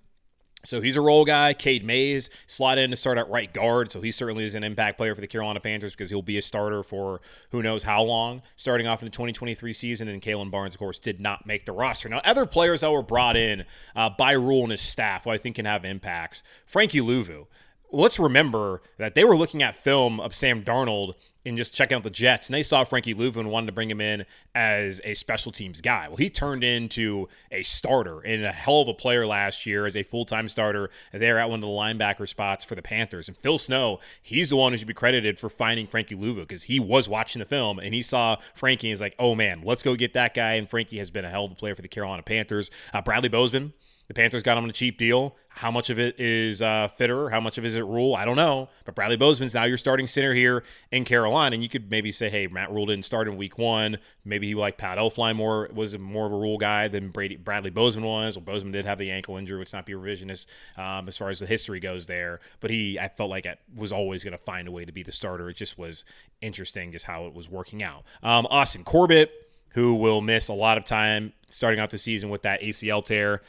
So 0.64 0.80
he's 0.80 0.94
a 0.96 1.00
role 1.00 1.24
guy. 1.24 1.54
Cade 1.54 1.84
Mays 1.84 2.30
slot 2.46 2.78
in 2.78 2.90
to 2.90 2.96
start 2.96 3.18
at 3.18 3.28
right 3.28 3.52
guard. 3.52 3.90
So 3.90 4.00
he 4.00 4.12
certainly 4.12 4.44
is 4.44 4.54
an 4.54 4.62
impact 4.62 4.96
player 4.96 5.14
for 5.14 5.20
the 5.20 5.26
Carolina 5.26 5.58
Panthers 5.58 5.92
because 5.92 6.08
he'll 6.10 6.22
be 6.22 6.38
a 6.38 6.42
starter 6.42 6.84
for 6.84 7.20
who 7.50 7.62
knows 7.62 7.82
how 7.82 8.02
long, 8.02 8.42
starting 8.54 8.86
off 8.86 9.02
in 9.02 9.06
the 9.06 9.10
2023 9.10 9.72
season. 9.72 10.08
And 10.08 10.22
Kalon 10.22 10.50
Barnes, 10.50 10.74
of 10.74 10.78
course, 10.78 10.98
did 10.98 11.20
not 11.20 11.46
make 11.46 11.66
the 11.66 11.72
roster. 11.72 12.08
Now, 12.08 12.20
other 12.24 12.46
players 12.46 12.82
that 12.82 12.92
were 12.92 13.02
brought 13.02 13.36
in 13.36 13.64
uh, 13.96 14.10
by 14.10 14.32
Rhule 14.32 14.62
and 14.62 14.70
his 14.70 14.80
staff, 14.80 15.24
who 15.24 15.30
I 15.30 15.38
think 15.38 15.56
can 15.56 15.64
have 15.64 15.84
impacts. 15.84 16.44
Frankie 16.64 17.00
Luvu 17.00 17.46
let's 17.92 18.18
remember 18.18 18.82
that 18.98 19.14
they 19.14 19.24
were 19.24 19.36
looking 19.36 19.62
at 19.62 19.74
film 19.74 20.18
of 20.18 20.34
Sam 20.34 20.64
Darnold 20.64 21.14
and 21.44 21.56
just 21.56 21.74
checking 21.74 21.96
out 21.96 22.04
the 22.04 22.10
Jets, 22.10 22.48
and 22.48 22.54
they 22.54 22.62
saw 22.62 22.84
Frankie 22.84 23.14
Luvu 23.14 23.36
and 23.36 23.50
wanted 23.50 23.66
to 23.66 23.72
bring 23.72 23.90
him 23.90 24.00
in 24.00 24.24
as 24.54 25.00
a 25.04 25.14
special 25.14 25.50
teams 25.50 25.80
guy. 25.80 26.06
Well, 26.06 26.16
he 26.16 26.30
turned 26.30 26.62
into 26.62 27.28
a 27.50 27.62
starter 27.62 28.20
and 28.20 28.44
a 28.44 28.52
hell 28.52 28.80
of 28.80 28.88
a 28.88 28.94
player 28.94 29.26
last 29.26 29.66
year 29.66 29.84
as 29.86 29.96
a 29.96 30.04
full 30.04 30.24
time 30.24 30.48
starter 30.48 30.88
there 31.12 31.38
at 31.38 31.50
one 31.50 31.56
of 31.58 31.62
the 31.62 31.66
linebacker 31.66 32.28
spots 32.28 32.64
for 32.64 32.76
the 32.76 32.82
Panthers. 32.82 33.26
And 33.26 33.36
Phil 33.36 33.58
Snow, 33.58 33.98
he's 34.22 34.50
the 34.50 34.56
one 34.56 34.72
who 34.72 34.76
should 34.76 34.86
be 34.86 34.94
credited 34.94 35.38
for 35.38 35.48
finding 35.48 35.86
Frankie 35.86 36.16
Luvu 36.16 36.40
because 36.40 36.64
he 36.64 36.78
was 36.78 37.08
watching 37.08 37.40
the 37.40 37.46
film 37.46 37.78
and 37.80 37.92
he 37.92 38.02
saw 38.02 38.36
Frankie 38.54 38.88
and 38.88 38.92
he's 38.92 39.00
like, 39.00 39.16
oh 39.18 39.34
man, 39.34 39.62
let's 39.64 39.82
go 39.82 39.96
get 39.96 40.14
that 40.14 40.34
guy. 40.34 40.54
And 40.54 40.70
Frankie 40.70 40.98
has 40.98 41.10
been 41.10 41.24
a 41.24 41.30
hell 41.30 41.46
of 41.46 41.52
a 41.52 41.56
player 41.56 41.74
for 41.74 41.82
the 41.82 41.88
Carolina 41.88 42.22
Panthers. 42.22 42.70
Uh, 42.94 43.02
Bradley 43.02 43.28
Bozeman 43.28 43.72
The 44.12 44.20
Panthers 44.20 44.42
got 44.42 44.58
him 44.58 44.64
on 44.64 44.68
a 44.68 44.74
cheap 44.74 44.98
deal. 44.98 45.36
How 45.48 45.70
much 45.70 45.88
of 45.88 45.98
it 45.98 46.20
is 46.20 46.60
uh, 46.60 46.90
Fitterer? 47.00 47.30
How 47.30 47.40
much 47.40 47.56
of 47.56 47.64
it 47.64 47.68
is 47.68 47.76
it 47.76 47.86
Rhule? 47.86 48.14
I 48.14 48.26
don't 48.26 48.36
know. 48.36 48.68
But 48.84 48.94
Bradley 48.94 49.16
Bozeman's 49.16 49.54
now 49.54 49.64
your 49.64 49.78
starting 49.78 50.06
center 50.06 50.34
here 50.34 50.64
in 50.90 51.06
Carolina, 51.06 51.54
and 51.54 51.62
you 51.62 51.70
could 51.70 51.90
maybe 51.90 52.12
say, 52.12 52.28
hey, 52.28 52.46
Matt 52.46 52.70
Rhule 52.70 52.84
didn't 52.84 53.06
start 53.06 53.26
in 53.26 53.38
Week 53.38 53.56
One. 53.56 53.96
Maybe 54.22 54.48
he 54.48 54.54
like 54.54 54.76
Pat 54.76 54.98
Elflein 54.98 55.36
more 55.36 55.70
was 55.72 55.96
more 55.98 56.26
of 56.26 56.32
a 56.32 56.36
Rhule 56.36 56.58
guy 56.58 56.88
than 56.88 57.08
Brady 57.08 57.36
Bradley 57.36 57.70
Bozeman 57.70 58.06
was. 58.06 58.36
Well, 58.36 58.44
Bozeman 58.44 58.72
did 58.72 58.84
have 58.84 58.98
the 58.98 59.10
ankle 59.10 59.38
injury, 59.38 59.58
which 59.58 59.72
not 59.72 59.86
be 59.86 59.94
revisionist 59.94 60.44
um, 60.76 61.08
as 61.08 61.16
far 61.16 61.30
as 61.30 61.38
the 61.38 61.46
history 61.46 61.80
goes 61.80 62.04
there. 62.04 62.40
But 62.60 62.70
he, 62.70 62.98
I 62.98 63.08
felt 63.08 63.30
like 63.30 63.46
it 63.46 63.60
was 63.74 63.92
always 63.92 64.24
going 64.24 64.36
to 64.36 64.44
find 64.44 64.68
a 64.68 64.70
way 64.70 64.84
to 64.84 64.92
be 64.92 65.02
the 65.02 65.12
starter. 65.12 65.48
It 65.48 65.56
just 65.56 65.78
was 65.78 66.04
interesting 66.42 66.92
just 66.92 67.06
how 67.06 67.24
it 67.24 67.32
was 67.32 67.48
working 67.48 67.82
out. 67.82 68.04
Um, 68.22 68.46
Austin 68.50 68.84
Corbett 68.84 69.32
who 69.74 69.94
will 69.94 70.20
miss 70.20 70.48
a 70.48 70.52
lot 70.52 70.76
of 70.76 70.84
time 70.84 71.32
starting 71.48 71.80
out 71.80 71.90
the 71.90 71.98
season 71.98 72.30
with 72.30 72.42
that 72.42 72.60
ACL 72.60 73.04
tear. 73.04 73.42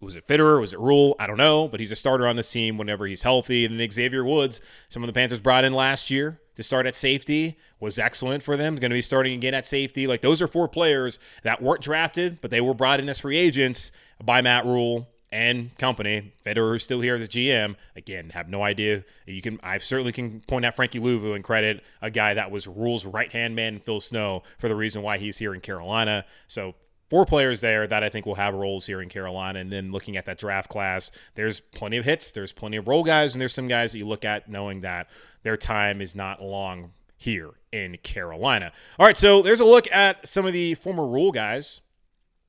Was 0.00 0.16
it 0.16 0.26
Fitterer? 0.26 0.58
Was 0.58 0.72
it 0.72 0.78
Rhule? 0.78 1.14
I 1.18 1.26
don't 1.26 1.36
know, 1.36 1.68
but 1.68 1.78
he's 1.78 1.92
a 1.92 1.96
starter 1.96 2.26
on 2.26 2.36
this 2.36 2.50
team 2.50 2.78
whenever 2.78 3.06
he's 3.06 3.22
healthy. 3.22 3.66
And 3.66 3.78
then 3.78 3.90
Xavier 3.90 4.24
Woods, 4.24 4.60
some 4.88 5.02
of 5.02 5.06
the 5.06 5.12
Panthers 5.12 5.40
brought 5.40 5.64
in 5.64 5.74
last 5.74 6.10
year 6.10 6.40
to 6.54 6.62
start 6.62 6.86
at 6.86 6.96
safety, 6.96 7.58
was 7.80 7.98
excellent 7.98 8.42
for 8.42 8.56
them. 8.56 8.76
Going 8.76 8.90
to 8.90 8.94
be 8.94 9.02
starting 9.02 9.34
again 9.34 9.52
at 9.52 9.66
safety. 9.66 10.06
Like 10.06 10.22
those 10.22 10.40
are 10.40 10.48
four 10.48 10.68
players 10.68 11.18
that 11.42 11.60
weren't 11.60 11.82
drafted, 11.82 12.40
but 12.40 12.50
they 12.50 12.62
were 12.62 12.72
brought 12.72 12.98
in 12.98 13.10
as 13.10 13.20
free 13.20 13.36
agents 13.36 13.92
by 14.22 14.40
Matt 14.40 14.64
Rhule 14.64 15.06
and 15.30 15.76
company. 15.76 16.32
Fitterer 16.44 16.76
is 16.76 16.82
still 16.82 17.02
here 17.02 17.14
as 17.14 17.22
a 17.22 17.28
GM. 17.28 17.76
Again, 17.94 18.30
have 18.30 18.48
no 18.48 18.62
idea. 18.62 19.04
You 19.26 19.42
can 19.42 19.60
I 19.62 19.78
certainly 19.78 20.12
can 20.12 20.40
point 20.40 20.64
out 20.64 20.76
Frankie 20.76 21.00
Luvu 21.00 21.34
and 21.34 21.44
credit 21.44 21.84
a 22.00 22.10
guy 22.10 22.34
that 22.34 22.50
was 22.50 22.66
Rhule's 22.66 23.04
right 23.04 23.30
hand 23.30 23.54
man, 23.54 23.80
Phil 23.80 24.00
Snow, 24.00 24.44
for 24.58 24.68
the 24.68 24.76
reason 24.76 25.02
why 25.02 25.18
he's 25.18 25.38
here 25.38 25.54
in 25.54 25.60
Carolina. 25.60 26.24
So 26.48 26.74
four 27.10 27.26
players 27.26 27.60
there 27.60 27.86
that 27.88 28.04
I 28.04 28.08
think 28.08 28.24
will 28.24 28.36
have 28.36 28.54
roles 28.54 28.86
here 28.86 29.02
in 29.02 29.08
Carolina. 29.08 29.58
And 29.58 29.70
then 29.70 29.90
looking 29.90 30.16
at 30.16 30.24
that 30.26 30.38
draft 30.38 30.70
class, 30.70 31.10
there's 31.34 31.60
plenty 31.60 31.96
of 31.96 32.04
hits, 32.04 32.30
there's 32.30 32.52
plenty 32.52 32.76
of 32.76 32.88
role 32.88 33.02
guys, 33.02 33.34
and 33.34 33.40
there's 33.42 33.52
some 33.52 33.68
guys 33.68 33.92
that 33.92 33.98
you 33.98 34.06
look 34.06 34.24
at 34.24 34.48
knowing 34.48 34.80
that 34.82 35.10
their 35.42 35.56
time 35.56 36.00
is 36.00 36.14
not 36.14 36.40
long 36.40 36.92
here 37.16 37.50
in 37.72 37.98
Carolina. 37.98 38.72
All 38.98 39.04
right, 39.04 39.16
so 39.16 39.42
there's 39.42 39.60
a 39.60 39.66
look 39.66 39.90
at 39.92 40.26
some 40.26 40.46
of 40.46 40.52
the 40.52 40.74
former 40.74 41.06
Rhule 41.06 41.32
guys. 41.32 41.80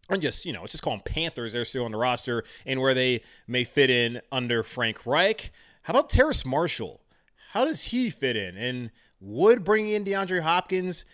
And 0.10 0.22
just, 0.22 0.46
you 0.46 0.52
know, 0.52 0.64
it's 0.64 0.74
just 0.74 0.84
call 0.84 0.94
them 0.94 1.04
Panthers. 1.06 1.54
They're 1.54 1.66
still 1.66 1.86
on 1.86 1.92
the 1.92 1.98
roster 1.98 2.44
and 2.66 2.82
where 2.82 2.94
they 2.94 3.24
may 3.48 3.64
fit 3.64 3.90
in 3.90 4.22
under 4.32 4.62
Frank 4.62 5.06
Reich. 5.06 5.52
How 5.84 5.92
about 5.92 6.10
Terrace 6.10 6.46
Marshall? 6.46 7.02
How 7.52 7.66
does 7.66 7.86
he 7.86 8.10
fit 8.10 8.36
in? 8.36 8.58
And 8.58 8.92
would 9.22 9.64
bringing 9.64 9.94
in 9.94 10.04
DeAndre 10.04 10.42
Hopkins 10.42 11.06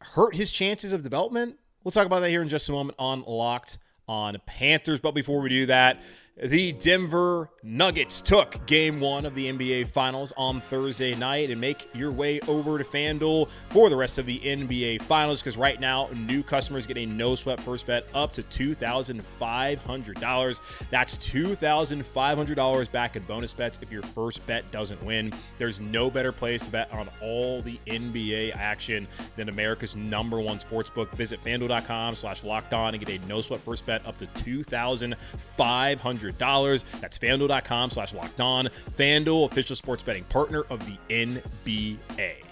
hurt 0.00 0.36
his 0.36 0.52
chances 0.52 0.92
of 0.92 1.02
development? 1.02 1.58
We'll 1.84 1.92
talk 1.92 2.06
about 2.06 2.20
that 2.20 2.30
here 2.30 2.42
in 2.42 2.48
just 2.48 2.68
a 2.68 2.72
moment 2.72 2.96
on 2.98 3.24
Locked 3.26 3.78
on 4.08 4.36
Panthers. 4.46 5.00
But 5.00 5.12
before 5.12 5.40
we 5.40 5.48
do 5.48 5.66
that, 5.66 6.00
the 6.40 6.72
Denver 6.72 7.50
Nuggets 7.62 8.22
took 8.22 8.66
game 8.66 9.00
one 9.00 9.26
of 9.26 9.34
the 9.34 9.52
NBA 9.52 9.88
Finals 9.88 10.32
on 10.38 10.62
Thursday 10.62 11.14
night 11.14 11.50
and 11.50 11.60
make 11.60 11.94
your 11.94 12.10
way 12.10 12.40
over 12.48 12.78
to 12.78 12.84
FanDuel 12.84 13.50
for 13.68 13.90
the 13.90 13.96
rest 13.96 14.16
of 14.18 14.24
the 14.24 14.40
NBA 14.40 15.02
Finals 15.02 15.40
because 15.40 15.58
right 15.58 15.78
now, 15.78 16.08
new 16.26 16.42
customers 16.42 16.86
get 16.86 16.96
a 16.96 17.04
no 17.04 17.34
sweat 17.34 17.60
first 17.60 17.86
bet 17.86 18.08
up 18.14 18.32
to 18.32 18.42
$2,500. 18.44 20.60
That's 20.90 21.18
$2,500 21.18 22.92
back 22.92 23.14
in 23.14 23.22
bonus 23.24 23.52
bets 23.52 23.78
if 23.82 23.92
your 23.92 24.02
first 24.02 24.46
bet 24.46 24.72
doesn't 24.72 25.04
win. 25.04 25.34
There's 25.58 25.80
no 25.80 26.10
better 26.10 26.32
place 26.32 26.64
to 26.64 26.70
bet 26.70 26.90
on 26.92 27.10
all 27.20 27.60
the 27.60 27.78
NBA 27.86 28.56
action 28.56 29.06
than 29.36 29.50
America's 29.50 29.96
number 29.96 30.40
one 30.40 30.58
sports 30.58 30.88
book. 30.88 31.12
Visit 31.12 31.42
fanduel.com 31.42 32.14
slash 32.14 32.42
locked 32.42 32.72
on 32.72 32.94
and 32.94 33.04
get 33.04 33.22
a 33.22 33.26
no 33.26 33.42
sweat 33.42 33.60
first 33.60 33.84
bet 33.84 34.06
up 34.06 34.16
to 34.18 34.26
$2,500. 34.26 36.31
$100. 36.38 36.84
That's 37.00 37.18
fanduel.com 37.18 37.90
slash 37.90 38.14
locked 38.14 38.40
on. 38.40 38.68
Fanduel, 38.96 39.50
official 39.50 39.76
sports 39.76 40.02
betting 40.02 40.24
partner 40.24 40.64
of 40.70 40.84
the 40.86 40.96
NBA. 41.08 42.51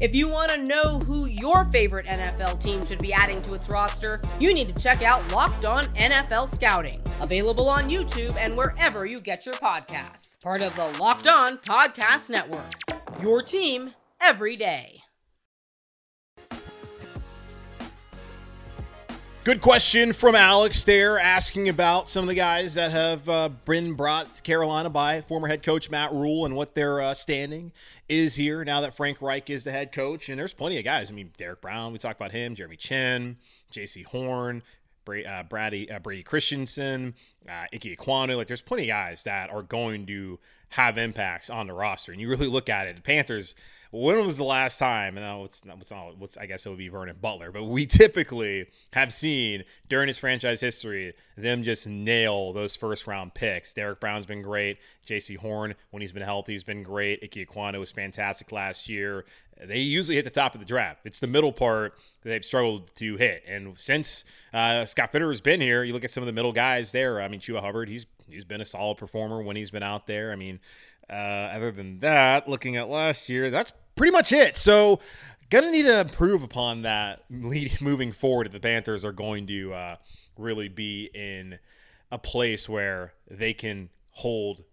If 0.00 0.14
you 0.14 0.28
want 0.28 0.52
to 0.52 0.58
know 0.58 1.00
who 1.00 1.26
your 1.26 1.64
favorite 1.72 2.06
NFL 2.06 2.62
team 2.62 2.86
should 2.86 3.00
be 3.00 3.12
adding 3.12 3.42
to 3.42 3.54
its 3.54 3.68
roster, 3.68 4.20
you 4.38 4.54
need 4.54 4.68
to 4.68 4.80
check 4.80 5.02
out 5.02 5.28
Locked 5.32 5.64
On 5.64 5.86
NFL 5.96 6.54
Scouting, 6.54 7.02
available 7.20 7.68
on 7.68 7.90
YouTube 7.90 8.36
and 8.36 8.56
wherever 8.56 9.06
you 9.06 9.18
get 9.18 9.44
your 9.44 9.56
podcasts. 9.56 10.40
Part 10.40 10.62
of 10.62 10.76
the 10.76 10.86
Locked 11.00 11.26
On 11.26 11.58
Podcast 11.58 12.30
Network. 12.30 12.70
Your 13.20 13.42
team 13.42 13.94
every 14.20 14.54
day. 14.54 15.02
Good 19.42 19.62
question 19.62 20.12
from 20.12 20.34
Alex 20.34 20.84
there, 20.84 21.18
asking 21.18 21.70
about 21.70 22.10
some 22.10 22.22
of 22.22 22.28
the 22.28 22.34
guys 22.34 22.74
that 22.74 22.90
have 22.90 23.26
uh, 23.30 23.48
been 23.64 23.94
brought 23.94 24.36
to 24.36 24.42
Carolina 24.42 24.90
by 24.90 25.22
former 25.22 25.48
head 25.48 25.62
coach 25.62 25.90
Matt 25.90 26.12
Rhule 26.12 26.44
and 26.44 26.54
what 26.54 26.74
their 26.74 27.00
uh, 27.00 27.14
standing 27.14 27.72
is 28.08 28.36
here 28.36 28.64
now 28.64 28.80
that 28.80 28.94
Frank 28.94 29.20
Reich 29.20 29.50
is 29.50 29.64
the 29.64 29.70
head 29.70 29.92
coach. 29.92 30.28
And 30.28 30.38
there's 30.38 30.52
plenty 30.52 30.78
of 30.78 30.84
guys. 30.84 31.10
I 31.10 31.14
mean, 31.14 31.32
Derrick 31.36 31.60
Brown, 31.60 31.92
we 31.92 31.98
talked 31.98 32.20
about 32.20 32.32
him, 32.32 32.54
Jeremy 32.54 32.76
Chinn, 32.76 33.36
Jaycee 33.72 34.06
Horn, 34.06 34.62
uh, 35.08 35.42
Brady, 35.42 35.90
uh, 35.90 35.98
Brady 35.98 36.22
Christensen, 36.22 37.14
uh, 37.48 37.66
Ike 37.72 37.82
Ekwonu. 37.82 38.36
Like, 38.36 38.48
there's 38.48 38.60
plenty 38.60 38.84
of 38.84 38.88
guys 38.88 39.24
that 39.24 39.50
are 39.50 39.62
going 39.62 40.06
to 40.06 40.38
have 40.70 40.98
impacts 40.98 41.48
on 41.50 41.66
the 41.66 41.72
roster. 41.72 42.12
And 42.12 42.20
you 42.20 42.28
really 42.28 42.46
look 42.46 42.68
at 42.68 42.86
it, 42.86 42.96
the 42.96 43.02
Panthers– 43.02 43.54
when 43.90 44.24
was 44.24 44.36
the 44.36 44.44
last 44.44 44.78
time? 44.78 45.16
And 45.16 45.24
know 45.24 45.44
it's 45.44 45.64
not, 45.64 45.78
it's 45.80 45.90
not, 45.90 46.18
what's 46.18 46.36
I 46.36 46.46
guess 46.46 46.66
it 46.66 46.68
would 46.68 46.78
be 46.78 46.88
Vernon 46.88 47.16
Butler, 47.20 47.50
but 47.50 47.64
we 47.64 47.86
typically 47.86 48.66
have 48.92 49.12
seen 49.12 49.64
during 49.88 50.08
his 50.08 50.18
franchise 50.18 50.60
history 50.60 51.14
them 51.36 51.62
just 51.62 51.86
nail 51.86 52.52
those 52.52 52.76
first 52.76 53.06
round 53.06 53.34
picks. 53.34 53.72
Derrick 53.72 54.00
Brown's 54.00 54.26
been 54.26 54.42
great. 54.42 54.78
Jaycee 55.06 55.38
Horn, 55.38 55.74
when 55.90 56.00
he's 56.02 56.12
been 56.12 56.22
healthy, 56.22 56.52
has 56.52 56.64
been 56.64 56.82
great. 56.82 57.20
Ike 57.22 57.48
Ekwonu 57.48 57.78
was 57.78 57.90
fantastic 57.90 58.52
last 58.52 58.88
year. 58.88 59.24
They 59.64 59.80
usually 59.80 60.16
hit 60.16 60.24
the 60.24 60.30
top 60.30 60.54
of 60.54 60.60
the 60.60 60.66
draft. 60.66 61.00
It's 61.04 61.18
the 61.18 61.26
middle 61.26 61.52
part 61.52 61.98
that 62.22 62.28
they've 62.28 62.44
struggled 62.44 62.94
to 62.96 63.16
hit. 63.16 63.42
And 63.48 63.78
since 63.78 64.24
uh, 64.54 64.84
Scott 64.84 65.12
Fitterer 65.12 65.30
has 65.30 65.40
been 65.40 65.60
here, 65.60 65.82
you 65.82 65.92
look 65.92 66.04
at 66.04 66.12
some 66.12 66.22
of 66.22 66.26
the 66.26 66.32
middle 66.32 66.52
guys 66.52 66.92
there. 66.92 67.20
I 67.20 67.28
mean, 67.28 67.40
Chuba 67.40 67.60
Hubbard, 67.60 67.88
he's 67.88 68.06
he's 68.28 68.44
been 68.44 68.60
a 68.60 68.64
solid 68.64 68.98
performer 68.98 69.42
when 69.42 69.56
he's 69.56 69.70
been 69.70 69.82
out 69.82 70.06
there. 70.06 70.30
I 70.30 70.36
mean, 70.36 70.60
uh, 71.10 71.52
other 71.54 71.70
than 71.70 72.00
that, 72.00 72.48
looking 72.48 72.76
at 72.76 72.88
last 72.88 73.28
year, 73.28 73.50
that's 73.50 73.72
pretty 73.96 74.12
much 74.12 74.32
it. 74.32 74.56
So, 74.56 75.00
gonna 75.50 75.70
need 75.70 75.84
to 75.84 76.00
improve 76.00 76.42
upon 76.42 76.82
that 76.82 77.24
lead, 77.30 77.78
moving 77.80 78.12
forward. 78.12 78.46
If 78.46 78.52
the 78.52 78.60
Panthers 78.60 79.04
are 79.04 79.12
going 79.12 79.46
to 79.46 79.72
uh, 79.74 79.96
really 80.36 80.68
be 80.68 81.10
in 81.14 81.58
a 82.10 82.18
place 82.18 82.68
where 82.68 83.12
they 83.30 83.52
can 83.52 83.90
hold 84.10 84.64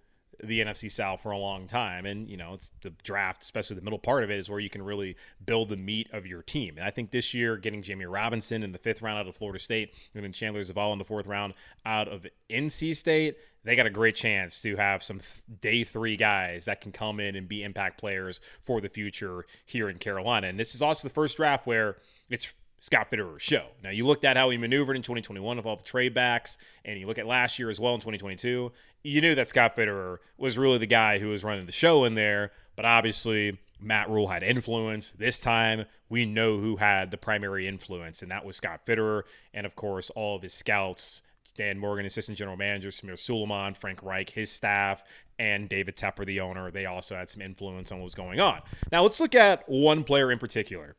the 0.44 0.62
NFC 0.62 0.92
South 0.92 1.22
for 1.22 1.32
a 1.32 1.38
long 1.38 1.68
time. 1.68 2.06
And, 2.06 2.30
you 2.30 2.38
know, 2.38 2.54
it's 2.54 2.72
the 2.82 2.92
draft, 3.04 3.42
especially 3.42 3.75
the 3.75 3.82
middle 3.82 4.00
part 4.00 4.24
of 4.24 4.30
it, 4.30 4.38
is 4.38 4.50
where 4.50 4.60
you 4.60 4.70
can 4.70 4.84
really 4.84 5.15
build 5.46 5.70
the 5.70 5.77
meat 5.77 6.10
of 6.12 6.25
your 6.25 6.42
team. 6.42 6.75
And 6.77 6.86
I 6.86 6.92
think 6.92 7.12
this 7.12 7.34
year, 7.34 7.58
getting 7.58 7.82
Jammie 7.82 8.12
Robinson 8.12 8.63
in 8.63 8.72
the 8.72 8.77
fifth 8.77 9.01
round 9.01 9.20
out 9.20 9.27
of 9.27 9.36
Florida 9.36 9.60
State 9.60 9.94
and 10.13 10.24
then 10.24 10.32
Chandler 10.32 10.62
Zavala 10.62 10.94
in 10.94 11.00
the 11.00 11.06
fourth 11.06 11.27
round 11.27 11.54
out 11.86 12.08
of 12.08 12.25
NC 12.50 12.96
State, 12.96 13.38
they 13.63 13.75
got 13.75 13.88
a 13.88 13.92
great 13.92 14.15
chance 14.15 14.62
to 14.62 14.75
have 14.75 15.04
some 15.04 15.20
th- 15.20 15.62
day 15.62 15.84
three 15.84 16.15
guys 16.15 16.65
that 16.65 16.82
can 16.82 16.92
come 16.92 17.20
in 17.20 17.36
and 17.36 17.48
be 17.48 17.63
impact 17.63 17.98
players 17.98 18.39
for 18.63 18.80
the 18.80 18.89
future 18.89 19.46
here 19.65 19.89
in 19.89 19.98
Carolina. 19.98 20.48
And 20.48 20.60
this 20.60 20.75
is 20.75 20.82
also 20.82 21.08
the 21.08 21.13
first 21.13 21.38
draft 21.38 21.65
where 21.65 21.98
it's 22.30 22.54
Scott 22.86 23.10
Fitterer's 23.10 23.42
show. 23.42 23.65
Now, 23.84 23.89
you 23.89 24.06
looked 24.06 24.24
at 24.25 24.38
how 24.38 24.51
he 24.51 24.60
maneuvered 24.60 24.96
in 24.96 25.01
2021 25.01 25.58
with 25.58 25.65
all 25.65 25.75
the 25.75 25.82
trade 25.82 26.13
backs, 26.13 26.56
and 26.86 27.00
you 27.00 27.08
look 27.08 27.18
at 27.18 27.25
last 27.25 27.58
year 27.58 27.72
as 27.72 27.80
well 27.80 27.96
in 27.96 28.00
2022. 28.00 28.72
You 29.04 29.22
knew 29.22 29.34
that 29.34 29.50
Scott 29.50 29.75
Fitterer 29.75 30.18
was 30.38 30.56
really 30.56 30.77
the 30.77 30.86
guy 30.86 31.18
who 31.18 31.30
was 31.30 31.44
running 31.44 31.65
the 31.65 31.72
show 31.72 32.04
in 32.04 32.13
there, 32.13 32.51
but 32.75 32.86
obviously 32.86 33.58
Matt 33.82 34.08
Rhule 34.08 34.27
had 34.27 34.44
influence. 34.44 35.10
This 35.10 35.39
time, 35.39 35.86
we 36.10 36.27
know 36.27 36.60
who 36.60 36.75
had 36.75 37.10
the 37.10 37.18
primary 37.18 37.65
influence, 37.65 38.22
and 38.22 38.30
that 38.30 38.46
was 38.46 38.58
Scott 38.58 38.86
Fitterer, 38.86 39.24
and 39.51 39.65
of 39.65 39.75
course, 39.75 40.12
all 40.12 40.36
of 40.36 40.44
his 40.44 40.54
scouts. 40.54 41.24
Dan 41.58 41.80
Morgan, 41.80 42.06
assistant 42.06 42.38
general 42.38 42.58
manager, 42.58 42.89
Samir 42.89 43.18
Suleiman, 43.18 43.74
Frank 43.74 44.04
Reich, 44.04 44.30
his 44.30 44.51
staff, 44.51 45.04
and 45.39 45.68
David 45.68 45.96
Tepper, 45.96 46.24
the 46.24 46.39
owner. 46.39 46.70
They 46.70 46.86
also 46.86 47.15
had 47.15 47.32
some 47.32 47.42
influence 47.42 47.92
on 47.92 47.98
what 47.98 48.04
was 48.04 48.13
going 48.13 48.39
on. 48.39 48.62
Now, 48.92 49.01
let's 49.01 49.20
look 49.20 49.34
at 49.34 49.68
one 49.68 50.04
player 50.04 50.32
in 50.32 50.38
particular 50.38 50.96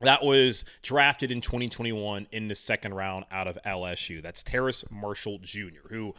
that 0.00 0.24
was 0.24 0.64
drafted 0.82 1.30
in 1.30 1.40
2021 1.40 2.26
in 2.32 2.48
the 2.48 2.54
second 2.54 2.94
round 2.94 3.26
out 3.30 3.46
of 3.46 3.58
LSU. 3.64 4.22
That's 4.22 4.42
Terrace 4.42 4.84
Marshall 4.90 5.38
Jr., 5.42 5.88
who 5.88 6.14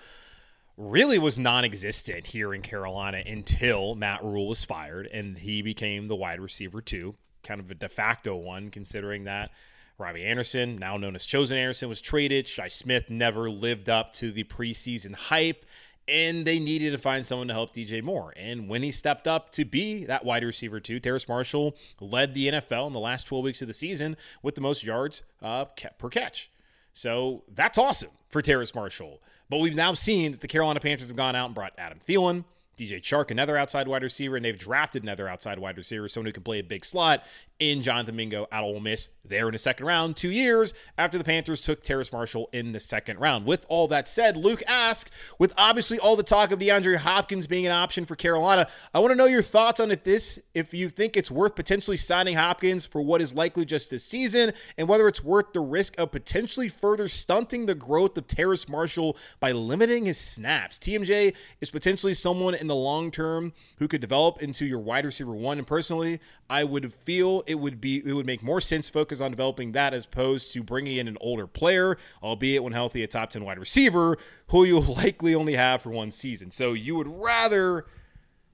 really 0.78 1.20
was 1.20 1.38
non-existent 1.38 2.28
here 2.28 2.54
in 2.54 2.62
Carolina 2.62 3.24
until 3.26 3.96
Matt 3.96 4.24
Rhule 4.24 4.48
was 4.48 4.66
fired 4.66 5.08
and 5.08 5.38
he 5.38 5.62
became 5.62 6.08
the 6.08 6.16
wide 6.16 6.40
receiver 6.40 6.82
too, 6.82 7.16
kind 7.44 7.60
of 7.60 7.70
a 7.70 7.76
de 7.76 7.90
facto 7.90 8.36
one 8.36 8.70
considering 8.70 9.26
that 9.26 9.52
Robbie 9.98 10.26
Anderson, 10.26 10.78
now 10.78 10.98
known 10.98 11.16
as 11.16 11.26
Chosen 11.26 11.58
Anderson, 11.58 11.88
was 11.88 12.02
traded. 12.02 12.48
Shi 12.48 12.70
Smith 12.70 13.10
never 13.10 13.50
lived 13.50 13.88
up 13.88 14.14
to 14.14 14.32
the 14.32 14.44
preseason 14.44 15.14
hype, 15.14 15.64
and 16.12 16.46
they 16.46 16.60
needed 16.60 16.92
to 16.92 16.98
find 16.98 17.26
someone 17.26 17.48
to 17.48 17.54
help 17.54 17.74
DJ 17.74 18.04
Moore. 18.04 18.34
And 18.36 18.68
when 18.68 18.84
he 18.84 18.92
stepped 18.92 19.28
up 19.28 19.50
to 19.52 19.64
be 19.64 20.06
that 20.06 20.26
wide 20.26 20.44
receiver 20.44 20.80
too, 20.80 21.00
Terrace 21.00 21.28
Marshall 21.28 21.76
led 22.00 22.34
the 22.34 22.50
NFL 22.50 22.88
in 22.88 22.94
the 22.94 23.00
last 23.00 23.24
12 23.28 23.44
weeks 23.46 23.62
of 23.62 23.68
the 23.68 23.74
season 23.74 24.18
with 24.44 24.56
the 24.56 24.62
most 24.62 24.84
yards 24.84 25.24
uh, 25.42 25.66
per 25.98 26.10
catch. 26.10 26.52
So 26.94 27.44
that's 27.48 27.78
awesome 27.78 28.12
for 28.30 28.42
Terrace 28.42 28.76
Marshall. 28.76 29.22
But 29.50 29.60
we've 29.60 29.76
now 29.76 29.94
seen 29.94 30.34
that 30.34 30.42
the 30.42 30.48
Carolina 30.48 30.82
Panthers 30.82 31.08
have 31.08 31.16
gone 31.16 31.36
out 31.36 31.46
and 31.46 31.56
brought 31.56 31.74
Adam 31.78 32.00
Thielen, 32.06 32.44
DJ 32.82 33.00
Chark, 33.00 33.30
another 33.30 33.56
outside 33.56 33.88
wide 33.88 34.02
receiver, 34.02 34.36
and 34.36 34.44
they've 34.44 34.58
drafted 34.58 35.04
another 35.04 35.28
outside 35.28 35.60
wide 35.60 35.78
receiver, 35.78 36.08
someone 36.08 36.26
who 36.26 36.34
can 36.34 36.42
play 36.42 36.58
a 36.58 36.64
big 36.64 36.84
slot 36.84 37.24
in 37.60 37.84
Jonathan 37.84 38.16
Mingo 38.16 38.48
of 38.52 38.64
Ole 38.64 38.80
Miss 38.80 39.10
there 39.24 39.48
in 39.48 39.52
the 39.52 39.60
second 39.60 39.86
round, 39.86 40.18
two 40.18 40.32
years 40.32 40.74
after 40.98 41.20
the 41.20 41.24
Panthers 41.24 41.62
took 41.62 41.84
Terrace 41.84 42.12
Marshall 42.12 42.50
in 42.52 42.72
the 42.72 42.80
second 42.80 43.20
round. 43.20 43.46
With 43.46 43.68
all 43.70 43.88
that 43.90 44.08
said, 44.08 44.36
Luke 44.36 44.64
asks, 44.68 45.12
with 45.38 45.54
obviously 45.60 46.00
all 46.00 46.16
the 46.16 46.24
talk 46.24 46.50
of 46.50 46.58
DeAndre 46.58 46.98
Hopkins 46.98 47.46
being 47.46 47.68
an 47.68 47.72
option 47.72 48.04
for 48.04 48.16
Carolina, 48.16 48.68
I 48.96 49.00
want 49.00 49.12
to 49.12 49.16
know 49.16 49.26
your 49.26 49.44
thoughts 49.44 49.80
on 49.80 49.92
if 49.92 50.04
this, 50.04 50.42
if 50.56 50.74
you 50.74 50.90
think 50.90 51.16
it's 51.16 51.30
worth 51.30 51.54
potentially 51.56 51.98
signing 51.98 52.36
Hopkins 52.36 52.88
for 52.88 53.00
what 53.00 53.22
is 53.22 53.36
likely 53.36 53.64
just 53.64 53.92
this 53.92 54.04
season, 54.04 54.54
and 54.76 54.88
whether 54.88 55.08
it's 55.08 55.24
worth 55.24 55.54
the 55.54 55.60
risk 55.60 56.00
of 56.00 56.12
potentially 56.12 56.68
further 56.68 57.08
stunting 57.08 57.68
the 57.68 57.76
growth 57.76 58.18
of 58.18 58.26
Terrace 58.26 58.68
Marshall 58.68 59.16
by 59.40 59.52
limiting 59.52 60.06
his 60.06 60.18
snaps. 60.18 60.80
TMJ 60.80 61.36
is 61.62 61.70
potentially 61.70 62.16
someone 62.16 62.56
in 62.56 62.66
the 62.66 62.71
long 62.76 63.12
term 63.12 63.54
who 63.78 63.88
could 63.88 64.02
develop 64.02 64.42
into 64.42 64.66
your 64.66 64.80
wide 64.80 65.06
receiver 65.06 65.34
one, 65.34 65.58
and 65.58 65.68
personally, 65.68 66.20
I 66.50 66.64
would 66.64 66.94
feel 66.94 67.44
it 67.48 67.56
would 67.56 67.82
be 67.82 68.02
it 68.06 68.14
would 68.14 68.26
make 68.26 68.44
more 68.44 68.62
sense 68.62 68.90
focus 68.90 69.22
on 69.22 69.32
developing 69.32 69.72
that 69.74 69.94
as 69.94 70.06
opposed 70.06 70.52
to 70.54 70.64
bringing 70.64 70.98
in 70.98 71.08
an 71.08 71.18
older 71.22 71.48
player, 71.48 71.98
albeit 72.22 72.64
when 72.64 72.74
healthy, 72.74 73.04
a 73.04 73.08
top 73.08 73.30
10 73.32 73.44
wide 73.44 73.60
receiver 73.60 74.18
who 74.48 74.64
you'll 74.64 74.82
likely 74.96 75.36
only 75.36 75.54
have 75.54 75.82
for 75.82 75.90
one 75.90 76.12
season. 76.12 76.52
So 76.52 76.74
you 76.74 76.96
would 76.96 77.08
rather 77.08 77.86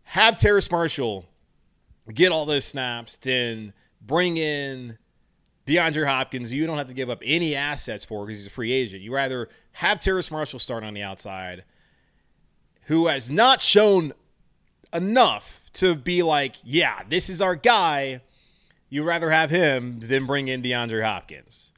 have 0.03 0.37
Terrace 0.37 0.71
Marshall 0.71 1.25
get 2.13 2.31
all 2.31 2.45
those 2.45 2.65
snaps 2.65 3.17
than 3.17 3.73
bring 4.01 4.37
in 4.37 4.97
DeAndre 5.67 6.07
Hopkins, 6.07 6.53
you 6.53 6.65
don't 6.65 6.77
have 6.77 6.87
to 6.87 6.93
give 6.93 7.09
up 7.09 7.21
any 7.25 7.53
assets 7.53 8.05
for 8.05 8.25
because 8.25 8.39
he's 8.39 8.47
a 8.47 8.49
free 8.49 8.71
agent. 8.71 9.03
You 9.03 9.13
rather 9.13 9.49
have 9.73 9.99
Terrace 9.99 10.31
Marshall 10.31 10.59
start 10.59 10.83
on 10.85 10.93
the 10.93 11.03
outside, 11.03 11.65
who 12.87 13.07
has 13.07 13.29
not 13.29 13.61
shown 13.61 14.13
enough 14.93 15.69
to 15.73 15.95
be 15.95 16.23
like, 16.23 16.55
yeah, 16.63 17.03
this 17.07 17.29
is 17.29 17.41
our 17.41 17.55
guy 17.55 18.21
You'd 18.89 19.05
rather 19.05 19.29
have 19.31 19.49
him 19.49 19.99
than 19.99 20.25
bring 20.25 20.47
in 20.47 20.61
DeAndre 20.61 21.03
Hopkins. 21.03 21.73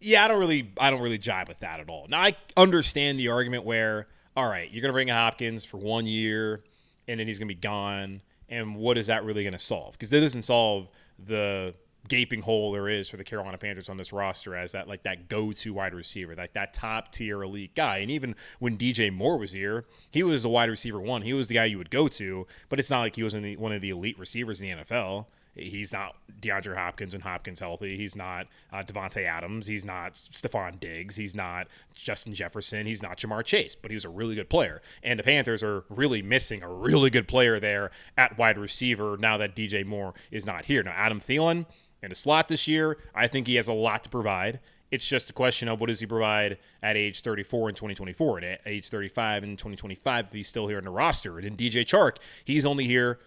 Yeah, 0.00 0.24
I 0.24 0.28
don't 0.28 0.38
really 0.38 0.70
I 0.78 0.90
don't 0.90 1.00
really 1.00 1.18
jive 1.18 1.48
with 1.48 1.58
that 1.60 1.80
at 1.80 1.88
all. 1.88 2.06
Now 2.08 2.20
I 2.20 2.36
understand 2.56 3.18
the 3.18 3.28
argument 3.28 3.64
where, 3.64 4.06
all 4.36 4.48
right, 4.48 4.70
you're 4.70 4.80
gonna 4.80 4.92
bring 4.92 5.08
in 5.08 5.14
Hopkins 5.14 5.64
for 5.64 5.78
one 5.78 6.06
year 6.06 6.62
and 7.08 7.18
then 7.18 7.26
he's 7.26 7.38
gonna 7.38 7.48
be 7.48 7.54
gone. 7.54 8.22
And 8.48 8.76
what 8.76 8.96
is 8.96 9.08
that 9.08 9.24
really 9.24 9.42
gonna 9.42 9.58
solve? 9.58 9.92
Because 9.92 10.10
that 10.10 10.20
doesn't 10.20 10.42
solve 10.42 10.88
the 11.18 11.74
gaping 12.06 12.42
hole 12.42 12.72
there 12.72 12.88
is 12.88 13.08
for 13.08 13.16
the 13.16 13.24
Carolina 13.24 13.58
Panthers 13.58 13.88
on 13.88 13.96
this 13.96 14.12
roster 14.12 14.54
as 14.54 14.72
that 14.72 14.88
like 14.88 15.02
that 15.02 15.28
go-to 15.28 15.74
wide 15.74 15.94
receiver, 15.94 16.34
like 16.34 16.52
that 16.54 16.72
top 16.72 17.12
tier 17.12 17.42
elite 17.42 17.74
guy. 17.74 17.98
And 17.98 18.10
even 18.10 18.34
when 18.58 18.78
DJ 18.78 19.12
Moore 19.12 19.38
was 19.38 19.52
here, 19.52 19.84
he 20.10 20.22
was 20.22 20.42
the 20.42 20.48
wide 20.48 20.70
receiver 20.70 21.00
one. 21.00 21.22
He 21.22 21.32
was 21.32 21.48
the 21.48 21.54
guy 21.54 21.66
you 21.66 21.78
would 21.78 21.90
go 21.90 22.08
to, 22.08 22.46
but 22.68 22.78
it's 22.78 22.90
not 22.90 23.00
like 23.00 23.16
he 23.16 23.22
was 23.22 23.34
the, 23.34 23.56
one 23.56 23.72
of 23.72 23.80
the 23.80 23.90
elite 23.90 24.18
receivers 24.18 24.60
in 24.60 24.78
the 24.78 24.84
NFL. 24.84 25.26
He's 25.58 25.92
not 25.92 26.14
DeAndre 26.40 26.76
Hopkins 26.76 27.14
and 27.14 27.22
Hopkins 27.22 27.60
healthy. 27.60 27.96
He's 27.96 28.14
not 28.14 28.46
uh, 28.72 28.84
Davante 28.84 29.24
Adams. 29.24 29.66
He's 29.66 29.84
not 29.84 30.12
Stefon 30.12 30.78
Diggs. 30.78 31.16
He's 31.16 31.34
not 31.34 31.66
Justin 31.94 32.32
Jefferson. 32.32 32.86
He's 32.86 33.02
not 33.02 33.18
Ja'Marr 33.18 33.44
Chase, 33.44 33.74
but 33.74 33.90
he 33.90 33.96
was 33.96 34.04
a 34.04 34.08
really 34.08 34.36
good 34.36 34.48
player. 34.48 34.80
And 35.02 35.18
the 35.18 35.24
Panthers 35.24 35.62
are 35.62 35.84
really 35.88 36.22
missing 36.22 36.62
a 36.62 36.72
really 36.72 37.10
good 37.10 37.26
player 37.26 37.58
there 37.58 37.90
at 38.16 38.38
wide 38.38 38.56
receiver 38.56 39.16
now 39.18 39.36
that 39.36 39.56
DJ 39.56 39.84
Moore 39.84 40.14
is 40.30 40.46
not 40.46 40.66
here. 40.66 40.82
Now, 40.82 40.92
Adam 40.92 41.20
Thielen 41.20 41.66
in 42.02 42.12
a 42.12 42.14
slot 42.14 42.48
this 42.48 42.68
year, 42.68 42.98
I 43.14 43.26
think 43.26 43.46
he 43.46 43.56
has 43.56 43.68
a 43.68 43.72
lot 43.72 44.04
to 44.04 44.08
provide. 44.08 44.60
It's 44.90 45.06
just 45.06 45.28
a 45.28 45.32
question 45.32 45.68
of 45.68 45.80
what 45.80 45.88
does 45.88 46.00
he 46.00 46.06
provide 46.06 46.58
at 46.82 46.96
age 46.96 47.20
34 47.20 47.70
in 47.70 47.74
2024 47.74 48.38
and 48.38 48.46
at 48.46 48.60
age 48.64 48.88
35 48.88 49.44
in 49.44 49.50
2025 49.50 50.26
if 50.26 50.32
he's 50.32 50.48
still 50.48 50.68
here 50.68 50.78
in 50.78 50.84
the 50.84 50.90
roster. 50.90 51.36
And 51.38 51.46
in 51.46 51.56
DJ 51.56 51.84
Chark, 51.84 52.16
he's 52.44 52.64
only 52.64 52.84
here 52.84 53.18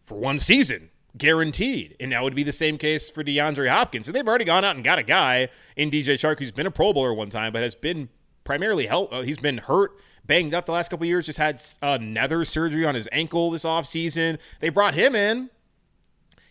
for 0.00 0.18
one 0.18 0.38
season 0.38 0.90
guaranteed. 1.16 1.96
And 1.98 2.12
that 2.12 2.22
would 2.22 2.34
be 2.34 2.42
the 2.42 2.52
same 2.52 2.78
case 2.78 3.10
for 3.10 3.24
DeAndre 3.24 3.68
Hopkins. 3.68 4.08
And 4.08 4.14
they've 4.14 4.26
already 4.26 4.44
gone 4.44 4.64
out 4.64 4.76
and 4.76 4.84
got 4.84 4.98
a 4.98 5.02
guy 5.02 5.48
in 5.76 5.90
DJ 5.90 6.14
Chark 6.14 6.38
who's 6.38 6.52
been 6.52 6.66
a 6.66 6.70
Pro 6.70 6.92
Bowler 6.92 7.14
one 7.14 7.30
time, 7.30 7.52
but 7.52 7.62
has 7.62 7.74
been 7.74 8.08
primarily 8.44 8.86
help. 8.86 9.12
Uh, 9.12 9.22
he's 9.22 9.38
been 9.38 9.58
hurt, 9.58 9.92
banged 10.24 10.54
up 10.54 10.66
the 10.66 10.72
last 10.72 10.88
couple 10.90 11.06
years. 11.06 11.26
Just 11.26 11.38
had 11.38 11.60
another 11.82 12.44
surgery 12.44 12.84
on 12.84 12.94
his 12.94 13.08
ankle 13.12 13.50
this 13.50 13.64
offseason. 13.64 14.38
They 14.60 14.68
brought 14.68 14.94
him 14.94 15.14
in, 15.14 15.50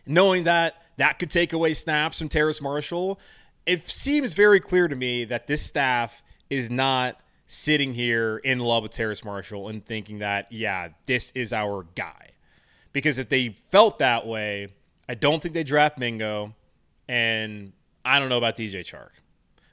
knowing 0.05 0.43
that 0.43 0.81
that 0.99 1.19
could 1.19 1.29
take 1.29 1.51
away 1.51 1.73
snaps 1.73 2.19
from 2.19 2.29
Terrace 2.29 2.61
Marshall. 2.61 3.19
It 3.65 3.89
seems 3.89 4.33
very 4.33 4.59
clear 4.59 4.87
to 4.87 4.95
me 4.95 5.25
that 5.25 5.47
this 5.47 5.65
staff 5.65 6.23
is 6.49 6.69
not 6.69 7.19
sitting 7.47 7.93
here 7.93 8.37
in 8.37 8.59
love 8.59 8.83
with 8.83 8.91
Terrace 8.91 9.25
Marshall 9.25 9.69
and 9.69 9.85
thinking 9.85 10.19
that, 10.19 10.51
yeah, 10.51 10.89
this 11.05 11.31
is 11.35 11.51
our 11.51 11.85
guy 11.95 12.29
because 12.93 13.17
if 13.17 13.29
they 13.29 13.49
felt 13.71 13.99
that 13.99 14.25
way, 14.25 14.67
I 15.07 15.15
don't 15.15 15.41
think 15.41 15.53
they 15.53 15.63
draft 15.63 15.97
Mingo, 15.97 16.55
and 17.07 17.73
I 18.05 18.19
don't 18.19 18.29
know 18.29 18.37
about 18.37 18.55
DJ 18.55 18.81
Chark. 18.81 19.09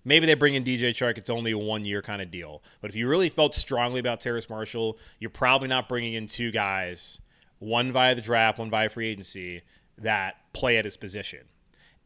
Maybe 0.05 0.27
they 0.27 0.35
bring 0.35 0.55
in 0.55 0.63
DJ 0.65 0.91
Chark. 0.91 1.19
It's 1.19 1.31
only 1.31 1.51
a 1.51 1.59
one 1.59 1.85
year 1.85 2.01
kind 2.01 2.23
of 2.23 2.31
deal. 2.31 2.63
But 2.81 2.91
if 2.91 2.97
you 2.97 3.09
really 3.09 3.29
felt 3.29 3.55
strongly 3.55 3.99
about 3.99 4.21
Terrace 4.21 4.49
Marshall, 4.49 4.99
you're 5.19 5.31
probably 5.31 5.69
not 5.69 5.89
bringing 5.89 6.15
in 6.15 6.27
two 6.27 6.53
guys, 6.53 7.21
one 7.59 7.91
via 7.91 8.15
the 8.15 8.21
draft, 8.21 8.59
one 8.59 8.71
via 8.71 8.89
free 8.89 9.09
agency, 9.09 9.63
that 9.99 10.37
play 10.53 10.77
at 10.77 10.85
his 10.85 10.97
position. 10.97 11.41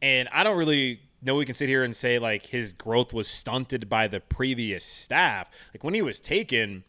And 0.01 0.27
I 0.31 0.43
don't 0.43 0.57
really 0.57 1.01
know 1.21 1.35
we 1.35 1.45
can 1.45 1.55
sit 1.55 1.69
here 1.69 1.83
and 1.83 1.95
say 1.95 2.17
like 2.19 2.47
his 2.47 2.73
growth 2.73 3.13
was 3.13 3.27
stunted 3.27 3.87
by 3.87 4.07
the 4.07 4.19
previous 4.19 4.83
staff. 4.83 5.49
Like 5.73 5.83
when 5.83 5.93
he 5.93 6.01
was 6.01 6.19
taken, 6.19 6.83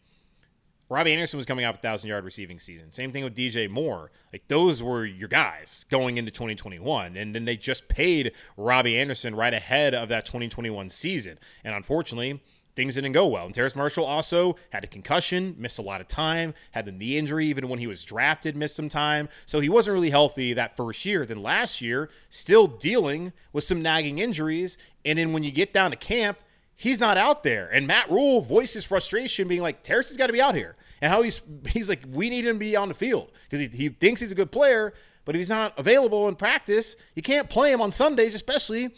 Robbie 0.89 1.13
Anderson 1.13 1.37
was 1.37 1.45
coming 1.45 1.65
off 1.65 1.75
a 1.75 1.79
thousand 1.79 2.09
yard 2.09 2.23
receiving 2.23 2.59
season. 2.59 2.91
Same 2.91 3.11
thing 3.11 3.23
with 3.23 3.35
DJ 3.35 3.69
Moore. 3.69 4.11
Like 4.31 4.47
those 4.47 4.81
were 4.81 5.05
your 5.05 5.27
guys 5.27 5.85
going 5.89 6.17
into 6.17 6.31
2021. 6.31 7.15
And 7.15 7.33
then 7.33 7.45
they 7.45 7.57
just 7.57 7.87
paid 7.87 8.31
Robbie 8.57 8.99
Anderson 8.99 9.35
right 9.35 9.53
ahead 9.53 9.93
of 9.93 10.09
that 10.09 10.25
2021 10.25 10.89
season. 10.89 11.37
And 11.63 11.75
unfortunately, 11.75 12.41
things 12.75 12.95
didn't 12.95 13.11
go 13.11 13.27
well. 13.27 13.45
And 13.45 13.53
Terrace 13.53 13.75
Marshall 13.75 14.05
also 14.05 14.55
had 14.71 14.83
a 14.83 14.87
concussion, 14.87 15.55
missed 15.57 15.79
a 15.79 15.83
lot 15.83 16.01
of 16.01 16.07
time, 16.07 16.53
had 16.71 16.85
the 16.85 16.91
knee 16.91 17.17
injury, 17.17 17.45
even 17.47 17.67
when 17.67 17.79
he 17.79 17.87
was 17.87 18.03
drafted, 18.03 18.55
missed 18.55 18.75
some 18.75 18.89
time. 18.89 19.29
So 19.45 19.59
he 19.59 19.69
wasn't 19.69 19.93
really 19.93 20.09
healthy 20.09 20.53
that 20.53 20.75
first 20.75 21.05
year. 21.05 21.25
Then 21.25 21.41
last 21.41 21.81
year, 21.81 22.09
still 22.29 22.67
dealing 22.67 23.33
with 23.51 23.63
some 23.63 23.81
nagging 23.81 24.19
injuries. 24.19 24.77
And 25.05 25.19
then 25.19 25.33
when 25.33 25.43
you 25.43 25.51
get 25.51 25.73
down 25.73 25.91
to 25.91 25.97
camp, 25.97 26.39
he's 26.75 26.99
not 26.99 27.17
out 27.17 27.43
there. 27.43 27.69
And 27.71 27.87
Matt 27.87 28.09
Rhule 28.09 28.41
voices 28.41 28.85
frustration, 28.85 29.47
being 29.47 29.61
like, 29.61 29.83
Terrace 29.83 30.09
has 30.09 30.17
got 30.17 30.27
to 30.27 30.33
be 30.33 30.41
out 30.41 30.55
here. 30.55 30.75
And 31.01 31.11
how 31.11 31.21
he's 31.21 31.41
he's 31.67 31.89
like, 31.89 32.01
we 32.09 32.29
need 32.29 32.45
him 32.45 32.55
to 32.55 32.59
be 32.59 32.75
on 32.75 32.87
the 32.87 32.93
field 32.93 33.31
because 33.43 33.59
he, 33.59 33.67
he 33.67 33.89
thinks 33.89 34.21
he's 34.21 34.31
a 34.31 34.35
good 34.35 34.51
player, 34.51 34.93
but 35.25 35.35
if 35.35 35.39
he's 35.39 35.49
not 35.49 35.77
available 35.77 36.29
in 36.29 36.35
practice, 36.35 36.95
you 37.13 37.21
can't 37.21 37.49
play 37.49 37.73
him 37.73 37.81
on 37.81 37.91
Sundays, 37.91 38.33
especially, 38.33 38.89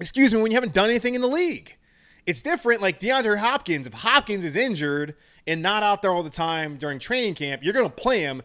excuse 0.00 0.34
me, 0.34 0.42
when 0.42 0.50
you 0.50 0.56
haven't 0.56 0.74
done 0.74 0.90
anything 0.90 1.14
in 1.14 1.20
the 1.20 1.28
league. 1.28 1.76
It's 2.26 2.42
different. 2.42 2.82
Like 2.82 3.00
DeAndre 3.00 3.38
Hopkins, 3.38 3.86
if 3.86 3.92
Hopkins 3.94 4.44
is 4.44 4.56
injured 4.56 5.14
and 5.46 5.62
not 5.62 5.82
out 5.82 6.02
there 6.02 6.10
all 6.10 6.22
the 6.22 6.30
time 6.30 6.76
during 6.76 6.98
training 6.98 7.34
camp, 7.34 7.62
you're 7.62 7.72
going 7.72 7.86
to 7.86 7.94
play 7.94 8.20
him 8.20 8.42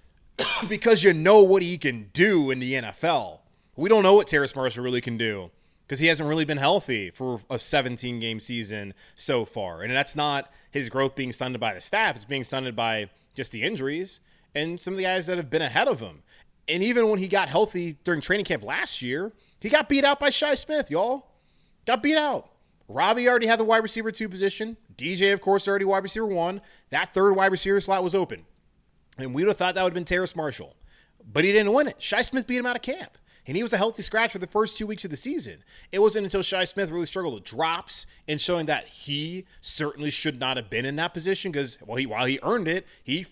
because 0.68 1.04
you 1.04 1.12
know 1.12 1.42
what 1.42 1.62
he 1.62 1.78
can 1.78 2.08
do 2.12 2.50
in 2.50 2.60
the 2.60 2.74
NFL. 2.74 3.40
We 3.76 3.88
don't 3.88 4.02
know 4.02 4.14
what 4.14 4.26
Terrace 4.26 4.56
Marshall 4.56 4.82
really 4.82 5.00
can 5.00 5.16
do 5.16 5.50
because 5.86 5.98
he 5.98 6.06
hasn't 6.06 6.28
really 6.28 6.44
been 6.44 6.58
healthy 6.58 7.10
for 7.10 7.40
a 7.50 7.58
17 7.58 8.20
game 8.20 8.40
season 8.40 8.94
so 9.16 9.44
far. 9.44 9.82
And 9.82 9.92
that's 9.92 10.16
not 10.16 10.50
his 10.70 10.88
growth 10.88 11.14
being 11.14 11.32
stunted 11.32 11.60
by 11.60 11.74
the 11.74 11.80
staff, 11.80 12.16
it's 12.16 12.24
being 12.24 12.44
stunted 12.44 12.76
by 12.76 13.10
just 13.34 13.52
the 13.52 13.62
injuries 13.62 14.20
and 14.54 14.80
some 14.80 14.94
of 14.94 14.98
the 14.98 15.04
guys 15.04 15.26
that 15.26 15.36
have 15.36 15.50
been 15.50 15.62
ahead 15.62 15.88
of 15.88 16.00
him. 16.00 16.22
And 16.68 16.82
even 16.82 17.08
when 17.08 17.18
he 17.18 17.28
got 17.28 17.48
healthy 17.48 17.98
during 18.04 18.20
training 18.20 18.44
camp 18.44 18.62
last 18.62 19.02
year, 19.02 19.32
he 19.60 19.68
got 19.68 19.88
beat 19.88 20.04
out 20.04 20.20
by 20.20 20.30
Shi 20.30 20.56
Smith, 20.56 20.90
y'all. 20.90 21.26
Got 21.86 22.02
beat 22.02 22.16
out. 22.16 22.49
Robbie 22.92 23.28
already 23.28 23.46
had 23.46 23.60
the 23.60 23.64
wide 23.64 23.82
receiver 23.82 24.10
two 24.10 24.28
position. 24.28 24.76
DJ, 24.96 25.32
of 25.32 25.40
course, 25.40 25.68
already 25.68 25.84
wide 25.84 26.02
receiver 26.02 26.26
one. 26.26 26.60
That 26.90 27.14
third 27.14 27.34
wide 27.34 27.52
receiver 27.52 27.80
slot 27.80 28.02
was 28.02 28.14
open. 28.14 28.44
And 29.16 29.32
we 29.34 29.42
would 29.42 29.48
have 29.48 29.56
thought 29.56 29.74
that 29.76 29.82
would 29.84 29.90
have 29.90 29.94
been 29.94 30.04
Terrace 30.04 30.34
Marshall. 30.34 30.74
But 31.32 31.44
he 31.44 31.52
didn't 31.52 31.72
win 31.72 31.86
it. 31.88 32.02
Shi 32.02 32.22
Smith 32.22 32.46
beat 32.46 32.56
him 32.58 32.66
out 32.66 32.76
of 32.76 32.82
camp. 32.82 33.16
and 33.46 33.56
he 33.56 33.62
was 33.62 33.72
a 33.72 33.76
healthy 33.76 34.02
scratch 34.02 34.32
for 34.32 34.38
the 34.38 34.46
first 34.46 34.76
two 34.76 34.86
weeks 34.86 35.04
of 35.04 35.10
the 35.10 35.16
season. 35.16 35.62
It 35.92 36.00
wasn't 36.00 36.24
until 36.24 36.42
Shi 36.42 36.66
Smith 36.66 36.90
really 36.90 37.06
struggled 37.06 37.34
with 37.34 37.44
drops 37.44 38.06
and 38.28 38.40
showing 38.40 38.66
that 38.66 38.86
he 38.86 39.46
certainly 39.60 40.10
should 40.10 40.38
not 40.40 40.56
have 40.56 40.68
been 40.68 40.84
in 40.84 40.96
that 40.96 41.14
position 41.14 41.52
because, 41.52 41.78
well, 41.86 41.96
he 41.96 42.06
while 42.06 42.26
he 42.26 42.38
earned 42.42 42.68
it, 42.68 42.86
he 43.02 43.26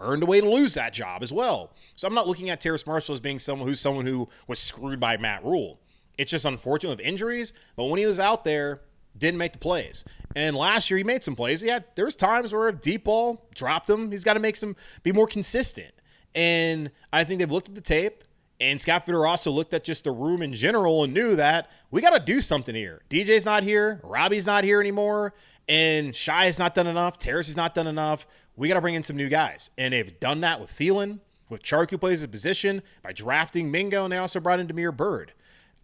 earned 0.00 0.22
a 0.22 0.26
way 0.26 0.40
to 0.40 0.48
lose 0.50 0.74
that 0.74 0.92
job 0.92 1.22
as 1.22 1.32
well. 1.32 1.72
So 1.94 2.08
I'm 2.08 2.14
not 2.14 2.26
looking 2.26 2.50
at 2.50 2.60
Terrace 2.60 2.86
Marshall 2.86 3.12
as 3.14 3.20
being 3.20 3.38
someone 3.38 3.68
who's 3.68 3.80
someone 3.80 4.06
who 4.06 4.28
was 4.48 4.58
screwed 4.58 4.98
by 4.98 5.16
Matt 5.16 5.44
Rhule. 5.44 5.80
It's 6.18 6.30
just 6.30 6.44
unfortunate 6.44 6.90
with 6.90 7.00
injuries, 7.00 7.52
but 7.76 7.84
when 7.84 7.98
he 7.98 8.06
was 8.06 8.18
out 8.18 8.42
there, 8.44 8.80
didn't 9.18 9.38
make 9.38 9.52
the 9.52 9.58
plays. 9.58 10.04
And 10.34 10.54
last 10.54 10.90
year 10.90 10.98
he 10.98 11.04
made 11.04 11.24
some 11.24 11.34
plays. 11.34 11.62
Yeah, 11.62 11.80
there's 11.94 12.14
times 12.14 12.52
where 12.52 12.68
a 12.68 12.72
deep 12.72 13.04
ball 13.04 13.46
dropped 13.54 13.88
him. 13.88 14.10
He's 14.10 14.24
got 14.24 14.34
to 14.34 14.40
make 14.40 14.56
some 14.56 14.76
be 15.02 15.12
more 15.12 15.26
consistent. 15.26 15.92
And 16.34 16.90
I 17.12 17.24
think 17.24 17.40
they've 17.40 17.50
looked 17.50 17.68
at 17.68 17.74
the 17.74 17.80
tape. 17.80 18.22
And 18.60 18.80
Scott 18.80 19.06
Fitterer 19.06 19.28
also 19.28 19.50
looked 19.50 19.74
at 19.74 19.84
just 19.84 20.04
the 20.04 20.12
room 20.12 20.40
in 20.42 20.54
general 20.54 21.04
and 21.04 21.12
knew 21.12 21.36
that 21.36 21.70
we 21.90 22.00
got 22.00 22.10
to 22.10 22.20
do 22.20 22.40
something 22.40 22.74
here. 22.74 23.02
DJ's 23.10 23.44
not 23.44 23.62
here. 23.62 24.00
Robbie's 24.02 24.46
not 24.46 24.64
here 24.64 24.80
anymore. 24.80 25.34
And 25.68 26.14
Shi 26.14 26.30
has 26.30 26.58
not 26.58 26.74
done 26.74 26.86
enough. 26.86 27.18
Terrace 27.18 27.48
has 27.48 27.56
not 27.56 27.74
done 27.74 27.86
enough. 27.86 28.26
We 28.56 28.68
got 28.68 28.74
to 28.74 28.80
bring 28.80 28.94
in 28.94 29.02
some 29.02 29.16
new 29.16 29.28
guys. 29.28 29.70
And 29.76 29.92
they've 29.92 30.18
done 30.20 30.40
that 30.40 30.60
with 30.60 30.70
Thielen, 30.70 31.20
with 31.48 31.62
Chark, 31.62 31.90
who 31.90 31.98
plays 31.98 32.22
a 32.22 32.28
position, 32.28 32.82
by 33.02 33.12
drafting 33.12 33.70
Mingo, 33.70 34.04
and 34.04 34.12
they 34.12 34.18
also 34.18 34.40
brought 34.40 34.60
in 34.60 34.66
Damiere 34.66 34.92
Byrd. 34.92 35.32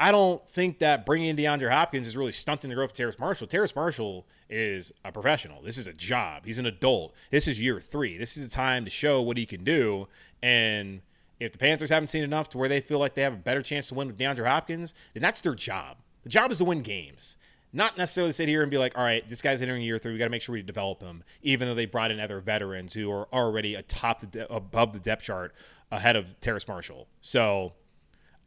I 0.03 0.11
don't 0.11 0.45
think 0.49 0.81
that 0.81 1.07
bringing 1.07 1.29
in 1.29 1.37
DeAndre 1.37 1.71
Hopkins 1.71 2.09
is 2.09 2.17
really 2.17 2.33
stunting 2.33 2.69
the 2.69 2.75
growth 2.75 2.91
of 2.91 2.97
Terrace 2.97 3.21
Marshall. 3.21 3.47
Terrace 3.47 3.77
Marshall 3.77 4.27
is 4.51 4.91
a 5.05 5.13
professional. 5.13 5.63
This 5.63 5.79
is 5.79 5.87
a 5.87 5.93
job. 5.93 6.45
He's 6.45 6.59
an 6.59 6.67
adult. 6.67 7.15
This 7.31 7.47
is 7.47 7.61
year 7.61 7.81
three. 7.81 8.19
This 8.19 8.37
is 8.37 8.43
the 8.43 8.51
time 8.51 8.85
to 8.85 8.91
show 8.91 9.23
what 9.23 9.37
he 9.37 9.47
can 9.47 9.63
do. 9.63 10.09
And 10.43 11.03
if 11.39 11.53
the 11.53 11.59
Panthers 11.59 11.91
haven't 11.91 12.09
seen 12.09 12.25
enough 12.25 12.49
to 12.49 12.59
where 12.59 12.69
they 12.69 12.81
feel 12.81 12.99
like 12.99 13.15
they 13.15 13.23
have 13.23 13.33
a 13.33 13.37
better 13.37 13.63
chance 13.63 13.87
to 13.91 13.95
win 13.95 14.09
with 14.09 14.19
DeAndre 14.19 14.45
Hopkins, 14.45 14.93
then 15.15 15.23
that's 15.23 15.41
their 15.41 15.55
job. 15.55 15.99
The 16.25 16.31
job 16.31 16.51
is 16.51 16.59
to 16.59 16.65
win 16.65 16.83
games. 16.83 17.37
Not 17.73 17.97
necessarily 17.97 18.33
sit 18.33 18.49
here 18.49 18.63
and 18.63 18.73
be 18.73 18.79
like, 18.79 18.99
all 18.99 19.05
right, 19.05 19.27
this 19.29 19.41
guy's 19.41 19.63
entering 19.63 19.83
year 19.83 19.99
three. 19.99 20.15
We 20.15 20.19
got 20.19 20.25
to 20.25 20.31
make 20.31 20.43
sure 20.43 20.53
we 20.53 20.63
develop 20.63 21.01
him, 21.01 21.23
even 21.45 21.69
though 21.69 21.75
they 21.77 21.87
brought 21.87 22.11
in 22.11 22.19
other 22.19 22.41
veterans 22.41 22.93
who 22.93 23.09
are 23.13 23.29
already 23.33 23.77
atop 23.77 24.19
the 24.19 24.27
de- 24.27 24.53
above 24.53 24.95
the 24.95 24.99
depth 24.99 25.23
chart 25.23 25.55
ahead 25.93 26.17
of 26.17 26.41
Terrace 26.41 26.67
Marshall. 26.67 27.07
So 27.21 27.75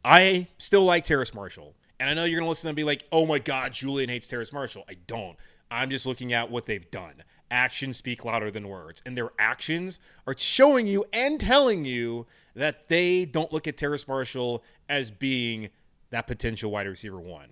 I 0.06 0.46
still 0.58 0.84
like 0.84 1.02
Terrace 1.02 1.34
Marshall. 1.34 1.74
And 1.98 2.08
I 2.08 2.14
know 2.14 2.24
you're 2.24 2.38
going 2.38 2.44
to 2.44 2.48
listen 2.48 2.68
and 2.68 2.76
be 2.76 2.84
like, 2.84 3.04
oh 3.10 3.26
my 3.26 3.40
God, 3.40 3.72
Julian 3.72 4.08
hates 4.08 4.28
Terrace 4.28 4.52
Marshall. 4.52 4.84
I 4.88 4.94
don't. 5.08 5.36
I'm 5.68 5.90
just 5.90 6.06
looking 6.06 6.32
at 6.32 6.48
what 6.48 6.66
they've 6.66 6.88
done. 6.92 7.24
Actions 7.50 7.96
speak 7.96 8.24
louder 8.24 8.52
than 8.52 8.68
words. 8.68 9.02
And 9.04 9.16
their 9.16 9.30
actions 9.36 9.98
are 10.24 10.34
showing 10.36 10.86
you 10.86 11.04
and 11.12 11.40
telling 11.40 11.84
you 11.84 12.26
that 12.54 12.88
they 12.88 13.24
don't 13.24 13.52
look 13.52 13.66
at 13.66 13.76
Terrace 13.76 14.06
Marshall 14.06 14.62
as 14.88 15.10
being 15.10 15.70
that 16.10 16.28
potential 16.28 16.70
wide 16.70 16.86
receiver 16.86 17.18
one. 17.18 17.48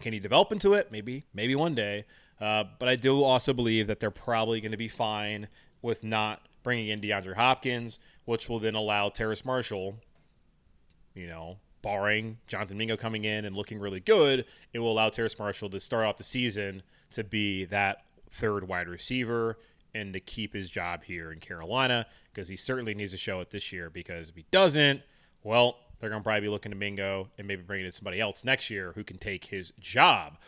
Can 0.00 0.12
he 0.12 0.18
develop 0.18 0.50
into 0.50 0.72
it? 0.72 0.90
Maybe, 0.90 1.26
maybe 1.32 1.54
one 1.54 1.76
day. 1.76 2.06
Uh, 2.40 2.64
but 2.80 2.88
I 2.88 2.96
do 2.96 3.22
also 3.22 3.52
believe 3.52 3.86
that 3.86 4.00
they're 4.00 4.10
probably 4.10 4.60
going 4.60 4.72
to 4.72 4.76
be 4.78 4.88
fine 4.88 5.46
with 5.80 6.02
not 6.02 6.42
bringing 6.64 6.88
in 6.88 7.00
DeAndre 7.00 7.36
Hopkins, 7.36 8.00
which 8.24 8.48
will 8.48 8.58
then 8.58 8.74
allow 8.74 9.10
Terrace 9.10 9.44
Marshall 9.44 9.98
you 11.14 11.26
know, 11.26 11.58
barring 11.82 12.38
Jonathan 12.46 12.78
Mingo 12.78 12.96
coming 12.96 13.24
in 13.24 13.44
and 13.44 13.56
looking 13.56 13.78
really 13.78 14.00
good, 14.00 14.44
it 14.72 14.78
will 14.78 14.92
allow 14.92 15.08
Terrace 15.08 15.38
Marshall 15.38 15.70
to 15.70 15.80
start 15.80 16.06
off 16.06 16.16
the 16.16 16.24
season 16.24 16.82
to 17.10 17.24
be 17.24 17.64
that 17.66 18.04
third 18.30 18.66
wide 18.66 18.88
receiver 18.88 19.58
and 19.94 20.12
to 20.14 20.20
keep 20.20 20.54
his 20.54 20.70
job 20.70 21.04
here 21.04 21.30
in 21.32 21.38
Carolina 21.38 22.06
because 22.32 22.48
he 22.48 22.56
certainly 22.56 22.94
needs 22.94 23.12
to 23.12 23.18
show 23.18 23.40
it 23.40 23.50
this 23.50 23.72
year 23.72 23.90
because 23.90 24.30
if 24.30 24.36
he 24.36 24.46
doesn't, 24.50 25.02
well, 25.42 25.76
they're 26.00 26.10
going 26.10 26.22
to 26.22 26.24
probably 26.24 26.40
be 26.40 26.48
looking 26.48 26.72
to 26.72 26.78
Mingo 26.78 27.28
and 27.36 27.46
maybe 27.46 27.62
bringing 27.62 27.86
in 27.86 27.92
somebody 27.92 28.20
else 28.20 28.44
next 28.44 28.70
year 28.70 28.92
who 28.94 29.04
can 29.04 29.18
take 29.18 29.46
his 29.46 29.72
job. 29.78 30.38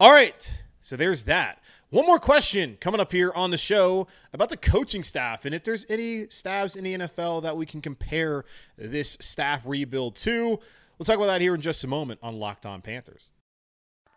All 0.00 0.10
right. 0.10 0.62
So 0.84 0.96
there's 0.96 1.24
that. 1.24 1.60
One 1.88 2.04
more 2.04 2.18
question 2.18 2.76
coming 2.78 3.00
up 3.00 3.10
here 3.10 3.32
on 3.34 3.50
the 3.50 3.56
show 3.56 4.06
about 4.34 4.50
the 4.50 4.56
coaching 4.58 5.02
staff 5.02 5.46
and 5.46 5.54
if 5.54 5.64
there's 5.64 5.86
any 5.88 6.28
staffs 6.28 6.76
in 6.76 6.84
the 6.84 6.98
NFL 6.98 7.42
that 7.42 7.56
we 7.56 7.64
can 7.64 7.80
compare 7.80 8.44
this 8.76 9.16
staff 9.18 9.62
rebuild 9.64 10.14
to. 10.16 10.60
We'll 10.98 11.06
talk 11.06 11.16
about 11.16 11.26
that 11.26 11.40
here 11.40 11.54
in 11.54 11.62
just 11.62 11.82
a 11.84 11.88
moment 11.88 12.20
on 12.22 12.38
Locked 12.38 12.66
On 12.66 12.82
Panthers. 12.82 13.30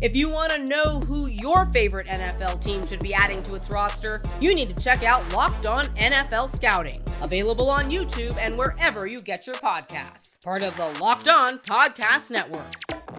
If 0.00 0.16
you 0.16 0.30
want 0.30 0.50
to 0.52 0.64
know 0.64 1.00
who 1.00 1.26
your 1.26 1.66
favorite 1.66 2.06
NFL 2.06 2.64
team 2.64 2.86
should 2.86 3.00
be 3.00 3.12
adding 3.12 3.42
to 3.42 3.54
its 3.54 3.68
roster, 3.68 4.22
you 4.40 4.54
need 4.54 4.74
to 4.74 4.82
check 4.82 5.02
out 5.02 5.30
Locked 5.34 5.66
On 5.66 5.84
NFL 5.88 6.48
Scouting, 6.48 7.02
available 7.20 7.68
on 7.68 7.90
YouTube 7.90 8.34
and 8.38 8.56
wherever 8.56 9.06
you 9.06 9.20
get 9.20 9.46
your 9.46 9.56
podcasts. 9.56 10.42
Part 10.42 10.62
of 10.62 10.74
the 10.78 10.88
Locked 11.02 11.28
On 11.28 11.58
Podcast 11.58 12.30
Network. 12.30 12.72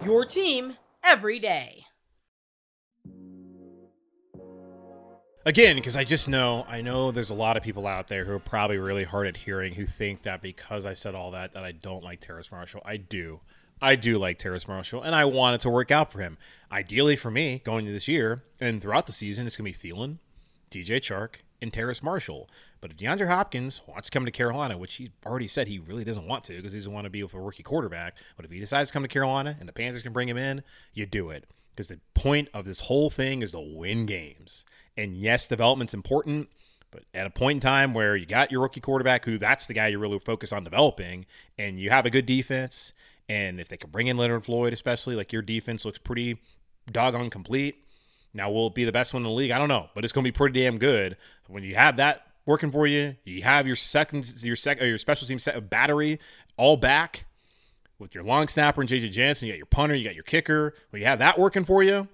Your 0.04 0.24
team 0.24 0.76
every 1.04 1.38
day. 1.38 1.84
Again, 5.46 5.76
because 5.76 5.96
I 5.96 6.02
just 6.02 6.28
know, 6.28 6.66
I 6.68 6.82
know 6.82 7.12
there's 7.12 7.30
a 7.30 7.34
lot 7.34 7.56
of 7.56 7.62
people 7.62 7.86
out 7.86 8.08
there 8.08 8.24
who 8.24 8.32
are 8.32 8.40
probably 8.40 8.78
really 8.78 9.04
hard 9.04 9.28
at 9.28 9.36
hearing 9.36 9.74
who 9.74 9.86
think 9.86 10.22
that 10.22 10.42
because 10.42 10.84
I 10.84 10.94
said 10.94 11.14
all 11.14 11.30
that, 11.30 11.52
that 11.52 11.62
I 11.62 11.70
don't 11.70 12.02
like 12.02 12.20
Terrace 12.20 12.50
Marshall. 12.50 12.82
I 12.84 12.96
do. 12.96 13.40
I 13.82 13.96
do 13.96 14.16
like 14.16 14.38
Terrace 14.38 14.68
Marshall, 14.68 15.02
and 15.02 15.12
I 15.12 15.24
want 15.24 15.56
it 15.56 15.60
to 15.62 15.70
work 15.70 15.90
out 15.90 16.12
for 16.12 16.20
him. 16.20 16.38
Ideally 16.70 17.16
for 17.16 17.32
me, 17.32 17.60
going 17.64 17.80
into 17.80 17.92
this 17.92 18.06
year 18.06 18.44
and 18.60 18.80
throughout 18.80 19.06
the 19.06 19.12
season, 19.12 19.44
it's 19.44 19.56
going 19.56 19.70
to 19.70 19.76
be 19.76 19.90
Thielen, 19.90 20.18
DJ 20.70 20.98
Chark, 20.98 21.40
and 21.60 21.72
Terrace 21.72 22.00
Marshall. 22.00 22.48
But 22.80 22.92
if 22.92 22.96
DeAndre 22.96 23.26
Hopkins 23.26 23.80
wants 23.88 24.08
to 24.08 24.16
come 24.16 24.24
to 24.24 24.30
Carolina, 24.30 24.78
which 24.78 24.94
he 24.94 25.10
already 25.26 25.48
said 25.48 25.66
he 25.66 25.80
really 25.80 26.04
doesn't 26.04 26.28
want 26.28 26.44
to 26.44 26.54
because 26.54 26.72
he 26.72 26.78
doesn't 26.78 26.92
want 26.92 27.06
to 27.06 27.10
be 27.10 27.24
with 27.24 27.34
a 27.34 27.40
rookie 27.40 27.64
quarterback, 27.64 28.16
but 28.36 28.44
if 28.44 28.52
he 28.52 28.60
decides 28.60 28.90
to 28.90 28.92
come 28.92 29.02
to 29.02 29.08
Carolina 29.08 29.56
and 29.58 29.68
the 29.68 29.72
Panthers 29.72 30.04
can 30.04 30.12
bring 30.12 30.28
him 30.28 30.38
in, 30.38 30.62
you 30.94 31.04
do 31.04 31.30
it. 31.30 31.48
Because 31.72 31.88
the 31.88 31.98
point 32.14 32.48
of 32.54 32.64
this 32.64 32.80
whole 32.80 33.10
thing 33.10 33.42
is 33.42 33.50
to 33.50 33.60
win 33.60 34.06
games. 34.06 34.64
And 34.96 35.16
yes, 35.16 35.48
development's 35.48 35.94
important, 35.94 36.50
but 36.92 37.02
at 37.12 37.26
a 37.26 37.30
point 37.30 37.56
in 37.56 37.60
time 37.60 37.94
where 37.94 38.14
you 38.14 38.26
got 38.26 38.52
your 38.52 38.60
rookie 38.60 38.80
quarterback, 38.80 39.24
who 39.24 39.38
that's 39.38 39.66
the 39.66 39.74
guy 39.74 39.88
you 39.88 39.98
really 39.98 40.20
focus 40.20 40.52
on 40.52 40.62
developing, 40.62 41.26
and 41.58 41.80
you 41.80 41.90
have 41.90 42.06
a 42.06 42.10
good 42.10 42.26
defense, 42.26 42.92
and 43.32 43.60
if 43.60 43.68
they 43.68 43.78
could 43.78 43.90
bring 43.90 44.08
in 44.08 44.18
Leonard 44.18 44.44
Floyd, 44.44 44.74
especially, 44.74 45.16
like 45.16 45.32
your 45.32 45.40
defense 45.40 45.86
looks 45.86 45.98
pretty 45.98 46.36
doggone 46.90 47.30
complete. 47.30 47.76
Now, 48.34 48.50
will 48.50 48.66
it 48.66 48.74
be 48.74 48.84
the 48.84 48.92
best 48.92 49.14
one 49.14 49.22
in 49.22 49.24
the 49.24 49.30
league? 49.30 49.50
I 49.50 49.58
don't 49.58 49.68
know, 49.68 49.88
but 49.94 50.04
it's 50.04 50.12
going 50.12 50.22
to 50.22 50.30
be 50.30 50.36
pretty 50.36 50.60
damn 50.60 50.78
good. 50.78 51.16
When 51.48 51.62
you 51.62 51.74
have 51.74 51.96
that 51.96 52.26
working 52.44 52.70
for 52.70 52.86
you, 52.86 53.16
you 53.24 53.42
have 53.42 53.66
your 53.66 53.76
second, 53.76 54.30
your 54.42 54.56
second, 54.56 54.86
your 54.86 54.98
special 54.98 55.26
team 55.26 55.38
set 55.38 55.54
of 55.54 55.70
battery 55.70 56.18
all 56.58 56.76
back 56.76 57.24
with 57.98 58.14
your 58.14 58.22
long 58.22 58.48
snapper 58.48 58.82
and 58.82 58.90
JJ 58.90 59.12
Jansen. 59.12 59.48
You 59.48 59.54
got 59.54 59.58
your 59.58 59.66
punter, 59.66 59.94
you 59.94 60.04
got 60.04 60.14
your 60.14 60.24
kicker. 60.24 60.74
Well, 60.90 61.00
you 61.00 61.06
have 61.06 61.20
that 61.20 61.38
working 61.38 61.64
for 61.64 61.82
you, 61.82 62.08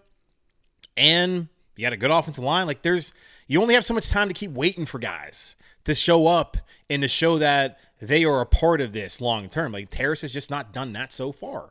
and 0.96 1.48
you 1.76 1.82
got 1.82 1.92
a 1.92 1.96
good 1.96 2.12
offensive 2.12 2.44
line. 2.44 2.66
Like 2.68 2.82
there's 2.82 3.12
you 3.48 3.60
only 3.60 3.74
have 3.74 3.84
so 3.84 3.94
much 3.94 4.08
time 4.08 4.28
to 4.28 4.34
keep 4.34 4.52
waiting 4.52 4.86
for 4.86 5.00
guys 5.00 5.56
to 5.88 5.94
show 5.94 6.26
up 6.26 6.58
and 6.90 7.00
to 7.00 7.08
show 7.08 7.38
that 7.38 7.78
they 7.98 8.22
are 8.22 8.42
a 8.42 8.46
part 8.46 8.82
of 8.82 8.92
this 8.92 9.22
long 9.22 9.48
term. 9.48 9.72
Like 9.72 9.88
Terrace 9.88 10.20
has 10.20 10.34
just 10.34 10.50
not 10.50 10.70
done 10.70 10.92
that 10.92 11.14
so 11.14 11.32
far. 11.32 11.70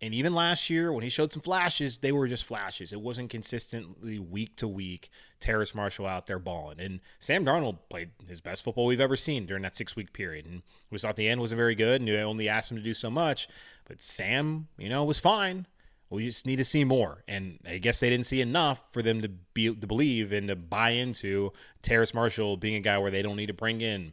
And 0.00 0.14
even 0.14 0.36
last 0.36 0.70
year, 0.70 0.92
when 0.92 1.02
he 1.02 1.08
showed 1.08 1.32
some 1.32 1.42
flashes, 1.42 1.98
they 1.98 2.12
were 2.12 2.28
just 2.28 2.44
flashes. 2.44 2.92
It 2.92 3.00
wasn't 3.00 3.30
consistently 3.30 4.20
week 4.20 4.54
to 4.56 4.68
week. 4.68 5.08
Terrace 5.40 5.74
Marshall 5.74 6.06
out 6.06 6.28
there 6.28 6.38
balling. 6.38 6.78
And 6.78 7.00
Sam 7.18 7.44
Darnold 7.44 7.78
played 7.90 8.10
his 8.28 8.40
best 8.40 8.62
football 8.62 8.86
we've 8.86 9.00
ever 9.00 9.16
seen 9.16 9.46
during 9.46 9.64
that 9.64 9.74
six 9.74 9.96
week 9.96 10.12
period. 10.12 10.46
And 10.46 10.62
we 10.92 11.00
thought 11.00 11.16
the 11.16 11.28
end 11.28 11.40
wasn't 11.40 11.58
very 11.58 11.74
good, 11.74 12.00
and 12.00 12.08
you 12.08 12.16
only 12.18 12.48
asked 12.48 12.70
him 12.70 12.76
to 12.76 12.84
do 12.84 12.94
so 12.94 13.10
much. 13.10 13.48
But 13.88 14.00
Sam, 14.00 14.68
you 14.78 14.88
know, 14.88 15.02
was 15.02 15.18
fine. 15.18 15.66
We 16.08 16.24
just 16.24 16.46
need 16.46 16.56
to 16.56 16.64
see 16.64 16.84
more. 16.84 17.24
And 17.26 17.58
I 17.66 17.78
guess 17.78 18.00
they 18.00 18.10
didn't 18.10 18.26
see 18.26 18.40
enough 18.40 18.80
for 18.92 19.02
them 19.02 19.22
to 19.22 19.28
be 19.28 19.74
to 19.74 19.86
believe 19.86 20.32
and 20.32 20.48
to 20.48 20.56
buy 20.56 20.90
into 20.90 21.52
Terrace 21.82 22.14
Marshall 22.14 22.56
being 22.56 22.76
a 22.76 22.80
guy 22.80 22.98
where 22.98 23.10
they 23.10 23.22
don't 23.22 23.36
need 23.36 23.46
to 23.46 23.54
bring 23.54 23.80
in 23.80 24.12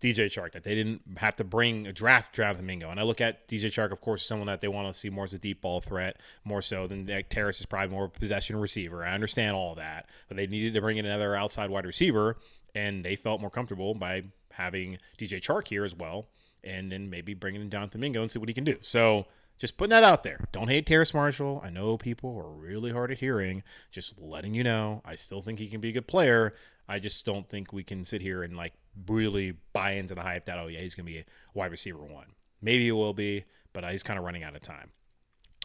DJ 0.00 0.26
Chark, 0.26 0.52
that 0.52 0.62
they 0.62 0.74
didn't 0.74 1.02
have 1.16 1.36
to 1.36 1.44
bring 1.44 1.86
a 1.86 1.92
draft 1.92 2.34
Jonathan 2.34 2.66
Mingo. 2.66 2.90
And 2.90 3.00
I 3.00 3.02
look 3.02 3.20
at 3.20 3.48
DJ 3.48 3.66
Chark, 3.66 3.92
of 3.92 4.00
course, 4.00 4.22
as 4.22 4.26
someone 4.26 4.46
that 4.46 4.60
they 4.60 4.68
want 4.68 4.88
to 4.88 4.94
see 4.94 5.08
more 5.08 5.24
as 5.24 5.32
a 5.32 5.38
deep 5.38 5.62
ball 5.62 5.80
threat, 5.80 6.18
more 6.44 6.60
so 6.60 6.86
than 6.86 7.06
like, 7.06 7.28
Terrace 7.28 7.60
is 7.60 7.66
probably 7.66 7.94
more 7.94 8.08
possession 8.08 8.56
receiver. 8.56 9.04
I 9.04 9.12
understand 9.12 9.56
all 9.56 9.74
that, 9.76 10.08
but 10.28 10.36
they 10.36 10.46
needed 10.46 10.74
to 10.74 10.80
bring 10.80 10.98
in 10.98 11.06
another 11.06 11.34
outside 11.34 11.70
wide 11.70 11.86
receiver, 11.86 12.36
and 12.74 13.04
they 13.04 13.16
felt 13.16 13.40
more 13.40 13.50
comfortable 13.50 13.94
by 13.94 14.24
having 14.52 14.98
DJ 15.18 15.40
Chark 15.40 15.68
here 15.68 15.84
as 15.84 15.94
well, 15.94 16.28
and 16.62 16.92
then 16.92 17.08
maybe 17.08 17.32
bringing 17.32 17.62
in 17.62 17.70
Jonathan 17.70 18.00
Mingo 18.00 18.20
and 18.20 18.30
see 18.30 18.38
what 18.38 18.48
he 18.48 18.54
can 18.54 18.64
do. 18.64 18.76
So 18.82 19.26
Just 19.58 19.78
putting 19.78 19.90
that 19.90 20.04
out 20.04 20.22
there. 20.22 20.46
Don't 20.52 20.68
hate 20.68 20.86
Terrace 20.86 21.14
Marshall. 21.14 21.62
I 21.64 21.70
know 21.70 21.96
people 21.96 22.36
are 22.36 22.50
really 22.50 22.92
hard 22.92 23.10
at 23.10 23.20
hearing. 23.20 23.62
Just 23.90 24.20
letting 24.20 24.54
you 24.54 24.62
know, 24.62 25.00
I 25.04 25.14
still 25.14 25.40
think 25.40 25.58
he 25.58 25.68
can 25.68 25.80
be 25.80 25.88
a 25.88 25.92
good 25.92 26.06
player. 26.06 26.54
I 26.88 26.98
just 26.98 27.24
don't 27.24 27.48
think 27.48 27.72
we 27.72 27.82
can 27.82 28.04
sit 28.04 28.20
here 28.20 28.42
and 28.42 28.56
like 28.56 28.74
really 29.08 29.54
buy 29.72 29.92
into 29.92 30.14
the 30.14 30.22
hype 30.22 30.44
that 30.46 30.58
oh 30.58 30.68
yeah 30.68 30.80
he's 30.80 30.94
gonna 30.94 31.06
be 31.06 31.18
a 31.18 31.24
wide 31.54 31.70
receiver 31.70 31.98
one. 31.98 32.34
Maybe 32.60 32.84
he 32.84 32.92
will 32.92 33.14
be, 33.14 33.44
but 33.72 33.84
uh, 33.84 33.88
he's 33.88 34.02
kind 34.02 34.18
of 34.18 34.24
running 34.24 34.42
out 34.42 34.54
of 34.54 34.62
time. 34.62 34.90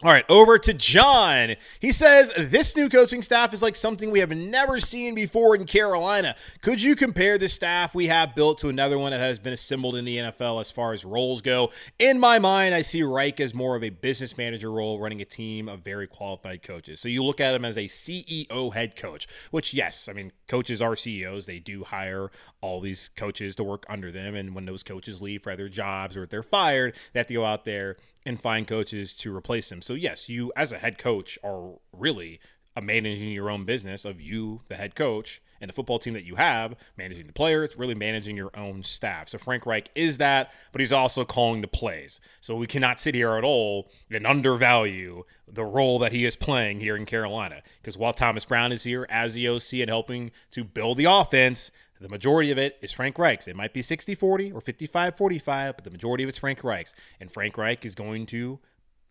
All 0.04 0.10
right, 0.10 0.24
over 0.28 0.58
to 0.58 0.74
John. 0.74 1.54
He 1.78 1.92
says, 1.92 2.32
This 2.36 2.76
new 2.76 2.88
coaching 2.88 3.22
staff 3.22 3.54
is 3.54 3.62
like 3.62 3.76
something 3.76 4.10
we 4.10 4.18
have 4.18 4.30
never 4.30 4.80
seen 4.80 5.14
before 5.14 5.54
in 5.54 5.64
Carolina. 5.64 6.34
Could 6.60 6.82
you 6.82 6.96
compare 6.96 7.38
the 7.38 7.48
staff 7.48 7.94
we 7.94 8.08
have 8.08 8.34
built 8.34 8.58
to 8.58 8.68
another 8.68 8.98
one 8.98 9.12
that 9.12 9.20
has 9.20 9.38
been 9.38 9.52
assembled 9.52 9.94
in 9.94 10.04
the 10.04 10.16
NFL 10.16 10.60
as 10.60 10.72
far 10.72 10.92
as 10.92 11.04
roles 11.04 11.40
go? 11.40 11.70
In 12.00 12.18
my 12.18 12.40
mind, 12.40 12.74
I 12.74 12.82
see 12.82 13.04
Reich 13.04 13.38
as 13.38 13.54
more 13.54 13.76
of 13.76 13.84
a 13.84 13.90
business 13.90 14.36
manager 14.36 14.72
role 14.72 14.98
running 14.98 15.20
a 15.20 15.24
team 15.24 15.68
of 15.68 15.82
very 15.82 16.08
qualified 16.08 16.64
coaches. 16.64 16.98
So 16.98 17.08
you 17.08 17.22
look 17.22 17.40
at 17.40 17.54
him 17.54 17.64
as 17.64 17.78
a 17.78 17.84
CEO 17.84 18.74
head 18.74 18.96
coach, 18.96 19.28
which, 19.52 19.72
yes, 19.72 20.08
I 20.08 20.14
mean, 20.14 20.32
coaches 20.48 20.82
are 20.82 20.96
CEOs. 20.96 21.46
They 21.46 21.60
do 21.60 21.84
hire 21.84 22.32
all 22.60 22.80
these 22.80 23.08
coaches 23.08 23.54
to 23.54 23.62
work 23.62 23.86
under 23.88 24.10
them. 24.10 24.34
And 24.34 24.52
when 24.52 24.64
those 24.64 24.82
coaches 24.82 25.22
leave 25.22 25.44
for 25.44 25.52
other 25.52 25.68
jobs 25.68 26.16
or 26.16 26.24
if 26.24 26.30
they're 26.30 26.42
fired, 26.42 26.96
they 27.12 27.20
have 27.20 27.28
to 27.28 27.34
go 27.34 27.44
out 27.44 27.64
there 27.64 27.98
and 28.24 28.40
find 28.40 28.66
coaches 28.66 29.14
to 29.14 29.34
replace 29.34 29.70
him. 29.72 29.82
So 29.82 29.94
yes, 29.94 30.28
you 30.28 30.52
as 30.56 30.72
a 30.72 30.78
head 30.78 30.98
coach 30.98 31.38
are 31.42 31.74
really 31.92 32.40
managing 32.80 33.30
your 33.30 33.50
own 33.50 33.64
business 33.64 34.04
of 34.04 34.20
you, 34.20 34.62
the 34.68 34.76
head 34.76 34.94
coach, 34.94 35.42
and 35.60 35.68
the 35.68 35.74
football 35.74 35.98
team 35.98 36.14
that 36.14 36.24
you 36.24 36.36
have, 36.36 36.74
managing 36.96 37.26
the 37.26 37.32
players, 37.32 37.76
really 37.76 37.94
managing 37.94 38.36
your 38.36 38.50
own 38.56 38.82
staff. 38.82 39.28
So 39.28 39.38
Frank 39.38 39.66
Reich 39.66 39.90
is 39.94 40.18
that, 40.18 40.52
but 40.72 40.80
he's 40.80 40.92
also 40.92 41.24
calling 41.24 41.60
the 41.60 41.68
plays. 41.68 42.20
So 42.40 42.56
we 42.56 42.66
cannot 42.66 42.98
sit 42.98 43.14
here 43.14 43.34
at 43.34 43.44
all 43.44 43.90
and 44.10 44.26
undervalue 44.26 45.24
the 45.46 45.64
role 45.64 45.98
that 45.98 46.12
he 46.12 46.24
is 46.24 46.34
playing 46.34 46.80
here 46.80 46.96
in 46.96 47.04
Carolina. 47.04 47.62
Because 47.80 47.98
while 47.98 48.12
Thomas 48.12 48.44
Brown 48.44 48.72
is 48.72 48.84
here 48.84 49.06
as 49.10 49.34
the 49.34 49.48
OC 49.48 49.74
and 49.74 49.90
helping 49.90 50.30
to 50.50 50.64
build 50.64 50.96
the 50.96 51.04
offense, 51.04 51.70
the 52.02 52.08
majority 52.08 52.50
of 52.50 52.58
it 52.58 52.78
is 52.82 52.92
Frank 52.92 53.18
Reich's. 53.18 53.48
It 53.48 53.56
might 53.56 53.72
be 53.72 53.82
60 53.82 54.14
40 54.14 54.52
or 54.52 54.60
55 54.60 55.16
45, 55.16 55.76
but 55.76 55.84
the 55.84 55.90
majority 55.90 56.24
of 56.24 56.28
it's 56.28 56.38
Frank 56.38 56.62
Reich's. 56.64 56.94
And 57.20 57.30
Frank 57.30 57.56
Reich 57.56 57.84
is 57.84 57.94
going 57.94 58.26
to 58.26 58.58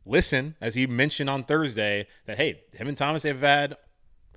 listen, 0.05 0.55
as 0.61 0.75
he 0.75 0.85
mentioned 0.87 1.29
on 1.29 1.43
Thursday, 1.43 2.07
that, 2.25 2.37
hey, 2.37 2.61
him 2.73 2.87
and 2.87 2.97
Thomas 2.97 3.23
have 3.23 3.41
had 3.41 3.77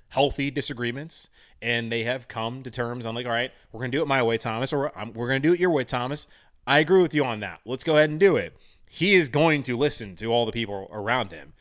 healthy 0.09 0.49
disagreements 0.51 1.29
and 1.61 1.91
they 1.91 2.03
have 2.03 2.27
come 2.27 2.63
to 2.63 2.71
terms 2.71 3.05
on 3.05 3.15
like, 3.15 3.25
all 3.25 3.31
right, 3.31 3.51
we're 3.71 3.79
going 3.79 3.91
to 3.91 3.97
do 3.97 4.01
it 4.01 4.07
my 4.07 4.23
way, 4.23 4.37
Thomas, 4.37 4.71
or 4.71 4.91
we're 5.13 5.27
going 5.27 5.41
to 5.41 5.47
do 5.47 5.53
it 5.53 5.59
your 5.59 5.71
way, 5.71 5.83
Thomas. 5.83 6.27
I 6.67 6.79
agree 6.79 7.01
with 7.01 7.13
you 7.13 7.23
on 7.25 7.39
that. 7.41 7.59
Let's 7.65 7.83
go 7.83 7.97
ahead 7.97 8.09
and 8.09 8.19
do 8.19 8.35
it. 8.35 8.55
He 8.89 9.15
is 9.15 9.29
going 9.29 9.63
to 9.63 9.77
listen 9.77 10.15
to 10.15 10.27
all 10.27 10.45
the 10.45 10.51
people 10.51 10.87
around 10.91 11.31
him. 11.31 11.53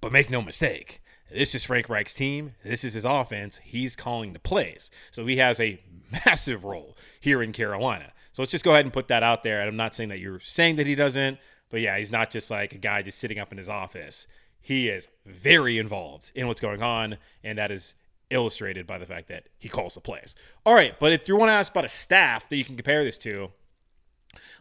But 0.00 0.12
make 0.12 0.30
no 0.30 0.42
mistake, 0.42 1.00
this 1.30 1.54
is 1.54 1.64
Frank 1.64 1.88
Reich's 1.88 2.14
team. 2.14 2.54
This 2.64 2.84
is 2.84 2.94
his 2.94 3.04
offense. 3.04 3.60
He's 3.64 3.96
calling 3.96 4.32
the 4.32 4.38
plays. 4.38 4.90
So 5.10 5.26
he 5.26 5.36
has 5.36 5.58
a 5.58 5.80
massive 6.26 6.64
role 6.64 6.96
here 7.20 7.42
in 7.42 7.52
Carolina. 7.52 8.12
So 8.32 8.42
let's 8.42 8.52
just 8.52 8.64
go 8.64 8.72
ahead 8.72 8.84
and 8.84 8.92
put 8.92 9.08
that 9.08 9.22
out 9.22 9.42
there. 9.42 9.60
And 9.60 9.68
I'm 9.68 9.76
not 9.76 9.94
saying 9.94 10.10
that 10.10 10.18
you're 10.18 10.40
saying 10.40 10.76
that 10.76 10.86
he 10.86 10.94
doesn't, 10.94 11.38
but 11.70 11.80
yeah, 11.80 11.96
he's 11.98 12.12
not 12.12 12.30
just 12.30 12.50
like 12.50 12.72
a 12.74 12.78
guy 12.78 13.02
just 13.02 13.18
sitting 13.18 13.38
up 13.38 13.50
in 13.50 13.58
his 13.58 13.68
office. 13.68 14.26
He 14.60 14.88
is 14.88 15.08
very 15.24 15.78
involved 15.78 16.32
in 16.34 16.46
what's 16.46 16.60
going 16.60 16.82
on, 16.82 17.18
and 17.42 17.56
that 17.58 17.70
is 17.70 17.94
illustrated 18.30 18.86
by 18.86 18.98
the 18.98 19.06
fact 19.06 19.28
that 19.28 19.48
he 19.58 19.68
calls 19.68 19.94
the 19.94 20.00
plays. 20.00 20.34
All 20.64 20.74
right, 20.74 20.98
but 20.98 21.12
if 21.12 21.28
you 21.28 21.36
want 21.36 21.50
to 21.50 21.54
ask 21.54 21.72
about 21.72 21.84
a 21.84 21.88
staff 21.88 22.48
that 22.48 22.56
you 22.56 22.64
can 22.64 22.76
compare 22.76 23.04
this 23.04 23.18
to, 23.18 23.50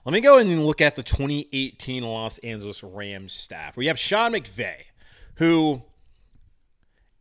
let 0.06 0.14
me 0.14 0.22
go 0.22 0.38
and 0.38 0.64
look 0.64 0.82
at 0.82 0.96
the 0.96 1.04
2018 1.04 2.04
Los 2.04 2.38
Angeles 2.40 2.84
Rams 2.84 3.34
staff. 3.34 3.76
We 3.76 3.88
have 3.88 4.00
Sean 4.00 4.34
McVay, 4.34 4.76
who, 5.36 5.82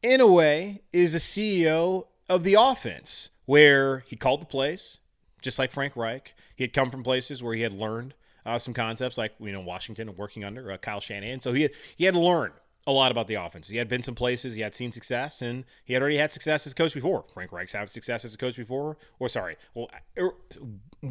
in 0.03 0.21
a 0.21 0.27
way, 0.27 0.83
is 0.93 1.15
a 1.15 1.19
CEO 1.19 2.07
of 2.29 2.45
the 2.45 2.55
offense 2.55 3.31
where 3.47 4.01
he 4.01 4.17
called 4.17 4.41
the 4.41 4.47
plays, 4.47 4.99
just 5.43 5.59
like 5.59 5.73
Frank 5.73 5.97
Reich. 5.97 6.35
He 6.57 6.65
had 6.65 6.73
come 6.73 6.91
from 6.91 7.03
places 7.03 7.43
where 7.43 7.55
he 7.55 7.63
had 7.63 7.73
learned 7.73 8.15
uh, 8.47 8.59
some 8.59 8.75
concepts, 8.75 9.19
like 9.19 9.33
you 9.41 9.53
know 9.53 9.61
Washington 9.61 10.09
and 10.09 10.19
working 10.19 10.45
under 10.45 10.71
uh, 10.71 10.77
Kyle 10.77 11.01
Shanahan. 11.01 11.41
So 11.41 11.53
he 11.53 11.63
had, 11.63 11.71
he 11.97 12.05
had 12.05 12.15
learned 12.15 12.55
a 12.87 12.93
lot 12.93 13.11
about 13.11 13.29
the 13.29 13.35
offense. 13.35 13.69
He 13.69 13.79
had 13.79 13.89
been 13.89 14.03
some 14.03 14.15
places, 14.15 14.55
he 14.55 14.61
had 14.61 14.75
seen 14.75 14.93
success, 14.93 15.41
and 15.41 15.65
he 15.85 15.95
had 15.95 16.03
already 16.03 16.19
had 16.19 16.33
success 16.33 16.67
as 16.67 16.73
a 16.73 16.75
coach 16.75 16.93
before. 16.93 17.25
Frank 17.33 17.51
Reich's 17.51 17.73
had 17.73 17.89
success 17.89 18.25
as 18.25 18.35
a 18.35 18.37
coach 18.37 18.57
before, 18.57 18.99
or 19.19 19.29
sorry, 19.29 19.57
well, 19.75 19.89
er, 20.19 20.33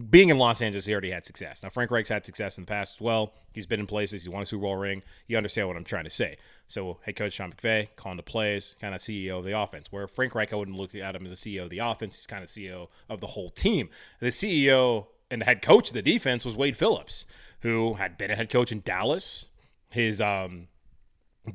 being 0.10 0.30
in 0.30 0.38
Los 0.38 0.62
Angeles, 0.62 0.86
he 0.86 0.92
already 0.92 1.10
had 1.10 1.26
success. 1.26 1.64
Now 1.64 1.70
Frank 1.70 1.90
Reich's 1.90 2.10
had 2.10 2.26
success 2.26 2.58
in 2.58 2.64
the 2.64 2.68
past 2.68 2.98
as 2.98 3.02
well. 3.02 3.34
He's 3.54 3.66
been 3.66 3.80
in 3.80 3.88
places, 3.88 4.24
he 4.24 4.30
won 4.30 4.44
a 4.44 4.46
Super 4.46 4.62
Bowl 4.62 4.76
ring. 4.76 5.02
You 5.28 5.38
understand 5.38 5.68
what 5.68 5.78
I'm 5.78 5.84
trying 5.84 6.04
to 6.04 6.12
say. 6.12 6.38
So 6.68 7.00
head 7.04 7.16
coach 7.16 7.34
Sean 7.34 7.52
McVay 7.52 7.90
calling 7.96 8.18
the 8.18 8.24
plays, 8.24 8.76
kind 8.80 8.94
of 8.94 9.02
CEO 9.02 9.40
of 9.40 9.46
the 9.46 9.60
offense. 9.60 9.92
Where 9.92 10.08
Frank 10.08 10.36
Reich, 10.36 10.54
I 10.54 10.56
wouldn't 10.56 10.78
look 10.78 10.94
at 10.94 11.16
him 11.16 11.26
as 11.26 11.32
a 11.32 11.36
CEO 11.36 11.64
of 11.64 11.70
the 11.72 11.80
offense. 11.80 12.18
He's 12.18 12.28
kind 12.28 12.44
of 12.44 12.50
CEO 12.50 12.90
of 13.10 13.20
the 13.20 13.28
whole 13.28 13.50
team. 13.50 13.90
The 14.20 14.28
CEO 14.28 15.08
and 15.32 15.42
the 15.42 15.46
head 15.46 15.64
coach 15.64 15.90
of 15.90 15.94
the 15.96 16.02
defense 16.04 16.46
was 16.46 16.56
Wade 16.56 16.78
Phillips, 16.78 17.26
who 17.62 17.96
had 17.96 18.18
been 18.18 18.30
a 18.30 18.36
head 18.36 18.50
coach 18.50 18.72
in 18.72 18.82
Dallas. 18.82 19.48
His 19.90 20.22
um, 20.22 20.68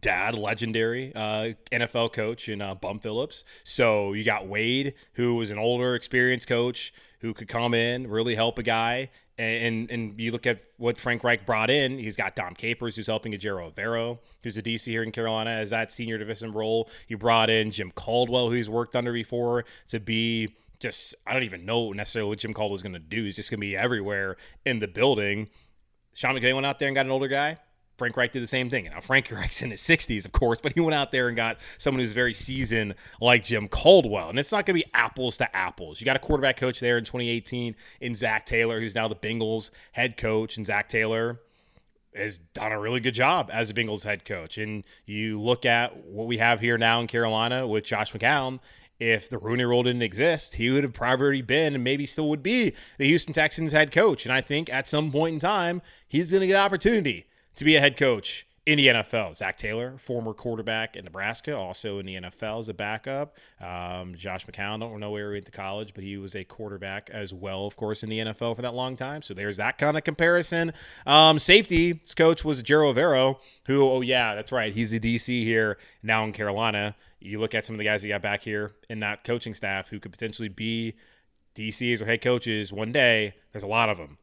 dad, 0.01 0.35
legendary 0.35 1.15
uh, 1.15 1.53
NFL 1.73 2.13
coach 2.13 2.49
in 2.49 2.61
uh, 2.61 2.75
Bum 2.75 2.99
Phillips. 2.99 3.45
So 3.65 4.13
you 4.13 4.25
got 4.25 4.47
Wade, 4.47 4.95
who 5.15 5.35
was 5.35 5.51
an 5.51 5.59
older, 5.59 5.95
experienced 5.95 6.49
coach 6.49 6.93
who 7.21 7.35
could 7.35 7.49
come 7.49 7.75
in, 7.75 8.09
really 8.09 8.35
help 8.35 8.59
a 8.59 8.63
guy. 8.63 9.11
And, 9.39 9.89
and 9.91 10.21
you 10.21 10.33
look 10.33 10.49
at 10.49 10.65
what 10.79 10.99
Frank 10.99 11.23
Reich 11.23 11.47
brought 11.47 11.71
in. 11.71 11.97
He's 11.99 12.17
got 12.17 12.35
Dom 12.35 12.55
Capers, 12.55 12.97
who's 12.97 13.07
helping 13.07 13.33
Ejiro 13.33 13.73
Evero, 13.73 14.19
who's 14.43 14.59
a 14.59 14.63
DC 14.63 14.87
here 14.87 15.05
in 15.05 15.13
Carolina, 15.13 15.51
as 15.51 15.71
that 15.71 15.93
senior 15.93 16.19
division 16.19 16.53
role. 16.53 16.91
He 17.07 17.15
brought 17.15 17.49
in 17.49 17.71
Jim 17.71 17.93
Caldwell, 17.93 18.49
who 18.49 18.55
he's 18.55 18.69
worked 18.69 18.97
under 18.97 19.13
before, 19.13 19.65
to 19.89 20.01
be 20.01 20.57
just 20.81 21.15
I 21.25 21.33
don't 21.33 21.45
even 21.45 21.65
know 21.65 21.93
necessarily 21.93 22.31
what 22.31 22.39
Jim 22.39 22.53
Caldwell 22.53 22.75
is 22.75 22.83
going 22.83 22.95
to 22.95 22.99
do. 22.99 23.25
He's 23.25 23.37
just 23.37 23.51
going 23.51 23.59
to 23.59 23.67
be 23.67 23.77
everywhere 23.77 24.37
in 24.65 24.81
the 24.81 24.89
building. 24.89 25.49
Sean 26.15 26.35
McVay 26.35 26.53
went 26.53 26.67
out 26.67 26.81
there 26.81 26.89
and 26.89 26.97
got 26.97 27.07
an 27.07 27.13
older 27.13 27.29
guy. 27.29 27.59
Frank 27.99 28.17
Reich 28.17 28.33
did 28.33 28.43
the 28.43 28.47
same 28.47 28.71
thing. 28.71 28.85
Now, 28.85 29.01
Frank 29.01 29.31
Reich's 29.33 29.61
in 29.61 29.73
his 29.73 29.83
60s, 29.83 30.25
of 30.25 30.33
course, 30.33 30.61
but 30.63 30.73
he 30.73 30.81
went 30.81 30.95
out 30.95 31.11
there 31.11 31.27
and 31.27 31.37
got 31.37 31.59
someone 31.77 32.01
who's 32.01 32.13
very 32.13 32.33
seasoned 32.33 32.95
like 33.21 33.45
Jim 33.45 33.69
Caldwell. 33.69 34.31
And 34.31 34.39
it's 34.39 34.53
not 34.53 34.65
going 34.65 34.79
to 34.79 34.85
be 34.87 34.91
apples 34.95 35.37
to 35.39 35.57
apples. 35.57 36.01
You 36.01 36.05
got 36.05 36.17
a 36.17 36.21
quarterback 36.21 36.57
coach 36.57 36.81
there 36.81 36.97
in 36.97 37.05
2018 37.05 37.75
in 38.01 38.15
Zac 38.15 38.47
Taylor, 38.47 38.81
who's 38.81 38.95
now 38.95 39.09
the 39.09 39.17
Bengals 39.17 39.71
head 39.93 40.17
coach. 40.17 40.57
And 40.57 40.65
Zac 40.65 40.89
Taylor 40.89 41.41
has 42.15 42.39
done 42.39 42.73
a 42.73 42.79
really 42.79 43.01
good 43.01 43.15
job 43.15 43.51
as 43.53 43.69
a 43.69 43.75
Bengals 43.75 44.05
head 44.05 44.25
coach. 44.25 44.59
And 44.59 44.85
you 45.05 45.41
look 45.41 45.67
at 45.67 45.97
what 46.05 46.29
we 46.29 46.39
have 46.39 46.61
here 46.61 46.79
now 46.79 47.01
in 47.01 47.09
Carolina 47.09 47.67
with 47.67 47.85
Josh 47.85 48.13
McCown. 48.13 48.61
If 49.01 49.31
the 49.31 49.39
Rooney 49.39 49.65
Rule 49.65 49.85
didn't 49.85 50.03
exist, 50.03 50.57
he 50.57 50.71
would 50.71 50.83
have 50.83 50.93
probably 50.93 51.41
been 51.41 51.75
and 51.75 51.85
maybe 51.85 52.05
still 52.05 52.29
would 52.31 52.43
be 52.43 52.75
the 52.99 53.07
Houston 53.07 53.33
Texans 53.33 53.71
head 53.71 53.93
coach. 53.93 54.25
And 54.25 54.33
I 54.33 54.41
think 54.41 54.73
at 54.73 54.89
some 54.89 55.13
point 55.13 55.35
in 55.35 55.39
time, 55.39 55.83
he's 56.09 56.33
going 56.33 56.41
to 56.41 56.49
get 56.49 56.57
opportunity 56.57 57.28
to 57.59 57.65
be 57.65 57.77
a 57.77 57.81
head 57.81 57.97
coach 57.97 58.47
in 58.69 58.77
the 58.77 58.87
NFL. 58.87 59.35
Zac 59.35 59.57
Taylor, 59.57 59.97
former 59.99 60.35
quarterback 60.35 60.95
in 60.95 61.05
Nebraska, 61.05 61.57
also 61.57 61.99
in 61.99 62.07
the 62.07 62.17
NFL 62.17 62.61
as 62.61 62.69
a 62.69 62.75
backup. 62.75 63.35
Um, 63.61 64.15
Josh 64.15 64.47
McCown, 64.47 64.81
don't 64.81 65.01
know 65.01 65.11
where 65.11 65.31
he 65.31 65.37
went 65.37 65.47
to 65.47 65.53
college, 65.53 65.95
but 65.95 66.05
he 66.05 66.19
was 66.19 66.37
a 66.37 66.45
quarterback 66.45 67.09
as 67.11 67.33
well, 67.33 67.67
of 67.67 67.77
course, 67.77 68.03
in 68.03 68.11
the 68.11 68.19
NFL 68.19 68.57
for 68.57 68.63
that 68.63 68.75
long 68.75 68.95
time. 68.95 69.23
So 69.23 69.35
there's 69.35 69.57
that 69.57 69.79
kind 69.79 69.97
of 69.97 70.05
comparison. 70.05 70.73
Um, 71.07 71.39
safety 71.39 72.01
coach 72.15 72.45
was 72.45 72.63
Ejiro 72.63 72.95
Evero, 72.95 73.41
who, 73.67 73.83
oh, 73.83 74.03
yeah, 74.03 74.35
that's 74.35 74.53
right. 74.53 74.73
He's 74.73 74.93
a 74.93 75.01
DC 75.01 75.43
here 75.43 75.79
now 76.03 76.23
in 76.25 76.33
Carolina. 76.33 76.95
You 77.21 77.41
look 77.41 77.55
at 77.55 77.67
some 77.67 77.75
of 77.75 77.79
the 77.79 77.85
guys 77.85 78.03
he 78.03 78.11
got 78.11 78.23
back 78.23 78.43
here 78.43 78.73
in 78.91 79.01
that 79.01 79.25
coaching 79.25 79.55
staff 79.55 79.89
who 79.89 79.99
could 79.99 80.13
potentially 80.13 80.49
be 80.49 80.95
DCs 81.55 82.03
or 82.03 82.05
head 82.05 82.23
coaches 82.23 82.71
one 82.73 82.93
day. 82.93 83.35
There's 83.53 83.65
a 83.65 83.67
lot 83.67 83.89
of 83.89 83.97
them 83.97 84.19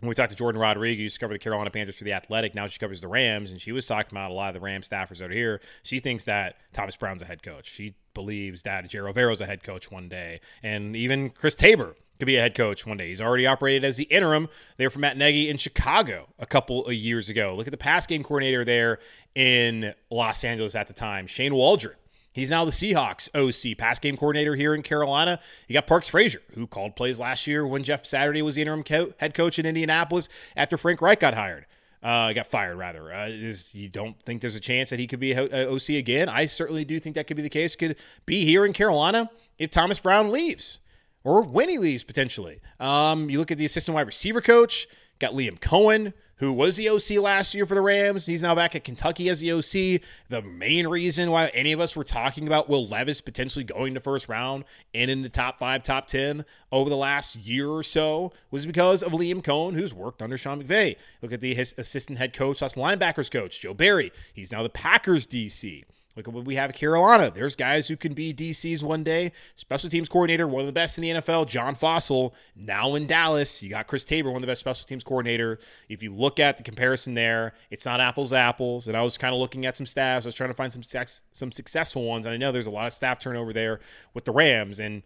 when 0.00 0.08
we 0.08 0.14
talked 0.14 0.36
to 0.36 0.42
Jourdan 0.42 0.60
Rodrigue, 0.60 0.98
used 0.98 1.16
to 1.16 1.20
cover 1.20 1.32
the 1.32 1.38
Carolina 1.38 1.70
Panthers 1.70 1.96
for 1.96 2.04
the 2.04 2.12
Athletic. 2.12 2.54
Now 2.54 2.66
she 2.66 2.78
covers 2.78 3.00
the 3.00 3.08
Rams, 3.08 3.50
and 3.50 3.60
she 3.60 3.72
was 3.72 3.86
talking 3.86 4.16
about 4.16 4.30
a 4.30 4.34
lot 4.34 4.48
of 4.48 4.54
the 4.54 4.60
Rams 4.60 4.88
staffers 4.88 5.22
out 5.22 5.30
here. 5.30 5.60
She 5.82 5.98
thinks 5.98 6.24
that 6.24 6.56
Thomas 6.72 6.96
Brown's 6.96 7.22
a 7.22 7.24
head 7.24 7.42
coach. 7.42 7.68
She 7.68 7.94
believes 8.14 8.62
that 8.62 8.84
Ejiro 8.84 9.12
Evero's 9.12 9.40
a 9.40 9.46
head 9.46 9.62
coach 9.62 9.90
one 9.90 10.08
day, 10.08 10.40
and 10.62 10.94
even 10.94 11.30
Chris 11.30 11.54
Tabor 11.54 11.96
could 12.18 12.26
be 12.26 12.36
a 12.36 12.40
head 12.40 12.54
coach 12.54 12.86
one 12.86 12.96
day. 12.96 13.08
He's 13.08 13.20
already 13.20 13.46
operated 13.46 13.84
as 13.84 13.96
the 13.96 14.04
interim 14.04 14.48
there 14.76 14.90
for 14.90 14.98
Matt 14.98 15.16
Nagy 15.16 15.48
in 15.48 15.56
Chicago 15.56 16.28
a 16.38 16.46
couple 16.46 16.86
of 16.86 16.94
years 16.94 17.28
ago. 17.28 17.54
Look 17.56 17.66
at 17.66 17.70
the 17.70 17.76
pass 17.76 18.06
game 18.06 18.22
coordinator 18.24 18.64
there 18.64 18.98
in 19.34 19.94
Los 20.10 20.42
Angeles 20.44 20.74
at 20.74 20.88
the 20.88 20.94
time, 20.94 21.26
Shane 21.26 21.54
Waldron. 21.54 21.94
He's 22.38 22.50
now 22.50 22.64
the 22.64 22.70
Seahawks 22.70 23.28
OC, 23.34 23.76
pass 23.76 23.98
game 23.98 24.16
coordinator 24.16 24.54
here 24.54 24.74
in 24.74 24.82
Carolina. 24.82 25.40
You 25.66 25.74
got 25.74 25.86
Parks 25.86 26.08
Frazier, 26.08 26.40
who 26.54 26.66
called 26.66 26.94
plays 26.94 27.18
last 27.18 27.46
year 27.46 27.66
when 27.66 27.82
Jeff 27.82 28.06
Saturday 28.06 28.42
was 28.42 28.54
the 28.54 28.62
interim 28.62 28.84
co- 28.84 29.12
head 29.18 29.34
coach 29.34 29.58
in 29.58 29.66
Indianapolis 29.66 30.28
after 30.56 30.76
Frank 30.76 31.02
Reich 31.02 31.20
got 31.20 31.34
hired. 31.34 31.66
Uh, 32.00 32.32
got 32.32 32.46
fired 32.46 32.76
rather. 32.76 33.12
Uh, 33.12 33.26
is 33.26 33.74
you 33.74 33.88
don't 33.88 34.20
think 34.22 34.40
there's 34.40 34.54
a 34.54 34.60
chance 34.60 34.90
that 34.90 35.00
he 35.00 35.08
could 35.08 35.18
be 35.18 35.32
a, 35.32 35.68
OC 35.68 35.90
again? 35.90 36.28
I 36.28 36.46
certainly 36.46 36.84
do 36.84 37.00
think 37.00 37.16
that 37.16 37.26
could 37.26 37.36
be 37.36 37.42
the 37.42 37.48
case. 37.48 37.74
Could 37.74 37.96
be 38.24 38.44
here 38.44 38.64
in 38.64 38.72
Carolina 38.72 39.30
if 39.58 39.70
Thomas 39.70 39.98
Brown 39.98 40.30
leaves 40.30 40.78
or 41.24 41.42
when 41.42 41.68
he 41.68 41.76
leaves 41.76 42.04
potentially. 42.04 42.60
Um, 42.78 43.28
you 43.28 43.40
look 43.40 43.50
at 43.50 43.58
the 43.58 43.64
assistant 43.64 43.96
wide 43.96 44.06
receiver 44.06 44.40
coach 44.40 44.86
Got 45.18 45.32
Liam 45.32 45.58
Coen, 45.58 46.12
who 46.36 46.52
was 46.52 46.76
the 46.76 46.88
OC 46.88 47.22
last 47.22 47.54
year 47.54 47.66
for 47.66 47.74
the 47.74 47.80
Rams. 47.80 48.26
He's 48.26 48.42
now 48.42 48.54
back 48.54 48.74
at 48.76 48.84
Kentucky 48.84 49.28
as 49.28 49.40
the 49.40 49.52
OC. 49.52 50.00
The 50.28 50.42
main 50.42 50.86
reason 50.86 51.30
why 51.30 51.48
any 51.48 51.72
of 51.72 51.80
us 51.80 51.96
were 51.96 52.04
talking 52.04 52.46
about 52.46 52.68
Will 52.68 52.86
Levis 52.86 53.20
potentially 53.20 53.64
going 53.64 53.94
to 53.94 54.00
first 54.00 54.28
round 54.28 54.64
and 54.94 55.10
in 55.10 55.22
the 55.22 55.28
top 55.28 55.58
five, 55.58 55.82
top 55.82 56.06
10 56.06 56.44
over 56.70 56.88
the 56.88 56.96
last 56.96 57.36
year 57.36 57.68
or 57.68 57.82
so 57.82 58.32
was 58.50 58.66
because 58.66 59.02
of 59.02 59.12
Liam 59.12 59.42
Coen, 59.42 59.74
who's 59.74 59.92
worked 59.92 60.22
under 60.22 60.38
Sean 60.38 60.62
McVay. 60.62 60.96
Look 61.22 61.32
at 61.32 61.40
the 61.40 61.54
his 61.54 61.74
assistant 61.76 62.18
head 62.18 62.32
coach, 62.32 62.60
that's 62.60 62.76
linebackers 62.76 63.30
coach, 63.30 63.60
Joe 63.60 63.74
Barry. 63.74 64.12
He's 64.32 64.52
now 64.52 64.62
the 64.62 64.68
Packers 64.68 65.26
DC. 65.26 65.84
What 66.26 66.44
we 66.44 66.56
have 66.56 66.72
Carolina. 66.72 67.30
There's 67.30 67.54
guys 67.54 67.88
who 67.88 67.96
can 67.96 68.12
be 68.12 68.34
DCs 68.34 68.82
one 68.82 69.04
day. 69.04 69.32
Special 69.56 69.88
teams 69.88 70.08
coordinator, 70.08 70.48
one 70.48 70.60
of 70.60 70.66
the 70.66 70.72
best 70.72 70.98
in 70.98 71.02
the 71.02 71.10
NFL, 71.10 71.46
John 71.46 71.74
Fassel. 71.74 72.32
Now 72.56 72.94
in 72.94 73.06
Dallas, 73.06 73.62
you 73.62 73.70
got 73.70 73.86
Chris 73.86 74.04
Tabor, 74.04 74.30
one 74.30 74.38
of 74.38 74.42
the 74.42 74.46
best 74.46 74.60
special 74.60 74.86
teams 74.86 75.04
coordinator. 75.04 75.58
If 75.88 76.02
you 76.02 76.12
look 76.12 76.40
at 76.40 76.56
the 76.56 76.62
comparison 76.62 77.14
there, 77.14 77.54
it's 77.70 77.86
not 77.86 78.00
apples 78.00 78.32
apples. 78.32 78.88
And 78.88 78.96
I 78.96 79.02
was 79.02 79.16
kind 79.16 79.34
of 79.34 79.40
looking 79.40 79.66
at 79.66 79.76
some 79.76 79.86
staffs. 79.86 80.26
I 80.26 80.28
was 80.28 80.34
trying 80.34 80.50
to 80.50 80.54
find 80.54 80.72
some 80.72 80.82
sex, 80.82 81.22
some 81.32 81.52
successful 81.52 82.04
ones. 82.04 82.26
And 82.26 82.34
I 82.34 82.36
know 82.36 82.52
there's 82.52 82.66
a 82.66 82.70
lot 82.70 82.86
of 82.86 82.92
staff 82.92 83.20
turnover 83.20 83.52
there 83.52 83.80
with 84.14 84.24
the 84.24 84.32
Rams. 84.32 84.80
And 84.80 85.02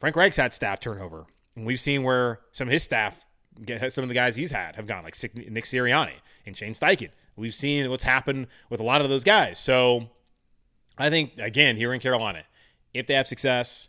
Frank 0.00 0.16
Reich's 0.16 0.36
had 0.36 0.54
staff 0.54 0.80
turnover. 0.80 1.26
And 1.56 1.66
we've 1.66 1.80
seen 1.80 2.02
where 2.02 2.40
some 2.52 2.68
of 2.68 2.72
his 2.72 2.82
staff, 2.82 3.24
some 3.88 4.04
of 4.04 4.08
the 4.08 4.14
guys 4.14 4.36
he's 4.36 4.50
had 4.50 4.76
have 4.76 4.86
gone, 4.86 5.02
like 5.02 5.16
Nick 5.34 5.64
Sirianni 5.64 6.12
and 6.44 6.56
Shane 6.56 6.74
Steichen. 6.74 7.10
We've 7.36 7.54
seen 7.54 7.90
what's 7.90 8.04
happened 8.04 8.46
with 8.70 8.80
a 8.80 8.82
lot 8.82 9.00
of 9.00 9.08
those 9.08 9.24
guys. 9.24 9.58
So 9.58 10.08
I 10.98 11.10
think 11.10 11.38
again 11.38 11.76
here 11.76 11.92
in 11.92 12.00
Carolina, 12.00 12.44
if 12.94 13.06
they 13.06 13.14
have 13.14 13.28
success, 13.28 13.88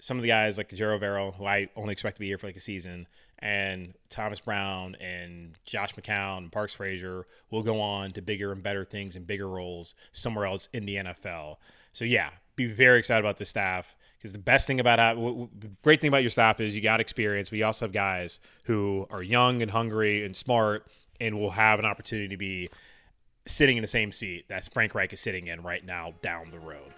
some 0.00 0.18
of 0.18 0.22
the 0.22 0.28
guys 0.28 0.58
like 0.58 0.70
Ejiro 0.70 0.98
Evero, 0.98 1.34
who 1.34 1.46
I 1.46 1.68
only 1.76 1.92
expect 1.92 2.16
to 2.16 2.20
be 2.20 2.26
here 2.26 2.38
for 2.38 2.46
like 2.48 2.56
a 2.56 2.60
season, 2.60 3.06
and 3.38 3.94
Thomas 4.08 4.40
Brown 4.40 4.96
and 5.00 5.56
Josh 5.64 5.94
McCown 5.94 6.38
and 6.38 6.52
Parks 6.52 6.74
Frazier 6.74 7.26
will 7.50 7.62
go 7.62 7.80
on 7.80 8.12
to 8.12 8.22
bigger 8.22 8.52
and 8.52 8.62
better 8.62 8.84
things 8.84 9.16
and 9.16 9.26
bigger 9.26 9.48
roles 9.48 9.94
somewhere 10.12 10.46
else 10.46 10.68
in 10.72 10.86
the 10.86 10.96
NFL. 10.96 11.56
So 11.92 12.04
yeah, 12.04 12.30
be 12.56 12.66
very 12.66 12.98
excited 12.98 13.20
about 13.20 13.36
the 13.36 13.44
staff 13.44 13.94
because 14.18 14.32
the 14.32 14.38
best 14.38 14.66
thing 14.66 14.80
about 14.80 15.16
the 15.60 15.70
great 15.82 16.00
thing 16.00 16.08
about 16.08 16.22
your 16.22 16.30
staff 16.30 16.60
is 16.60 16.74
you 16.74 16.80
got 16.80 17.00
experience. 17.00 17.50
We 17.50 17.62
also 17.62 17.86
have 17.86 17.92
guys 17.92 18.40
who 18.64 19.06
are 19.10 19.22
young 19.22 19.62
and 19.62 19.70
hungry 19.70 20.24
and 20.24 20.36
smart 20.36 20.86
and 21.20 21.38
will 21.38 21.50
have 21.50 21.78
an 21.78 21.84
opportunity 21.84 22.28
to 22.28 22.36
be 22.36 22.70
sitting 23.46 23.76
in 23.76 23.82
the 23.82 23.88
same 23.88 24.12
seat 24.12 24.48
that 24.48 24.68
Frank 24.72 24.94
Reich 24.94 25.12
is 25.12 25.20
sitting 25.20 25.48
in 25.48 25.62
right 25.62 25.84
now 25.84 26.14
down 26.22 26.50
the 26.50 26.58
road. 26.58 26.92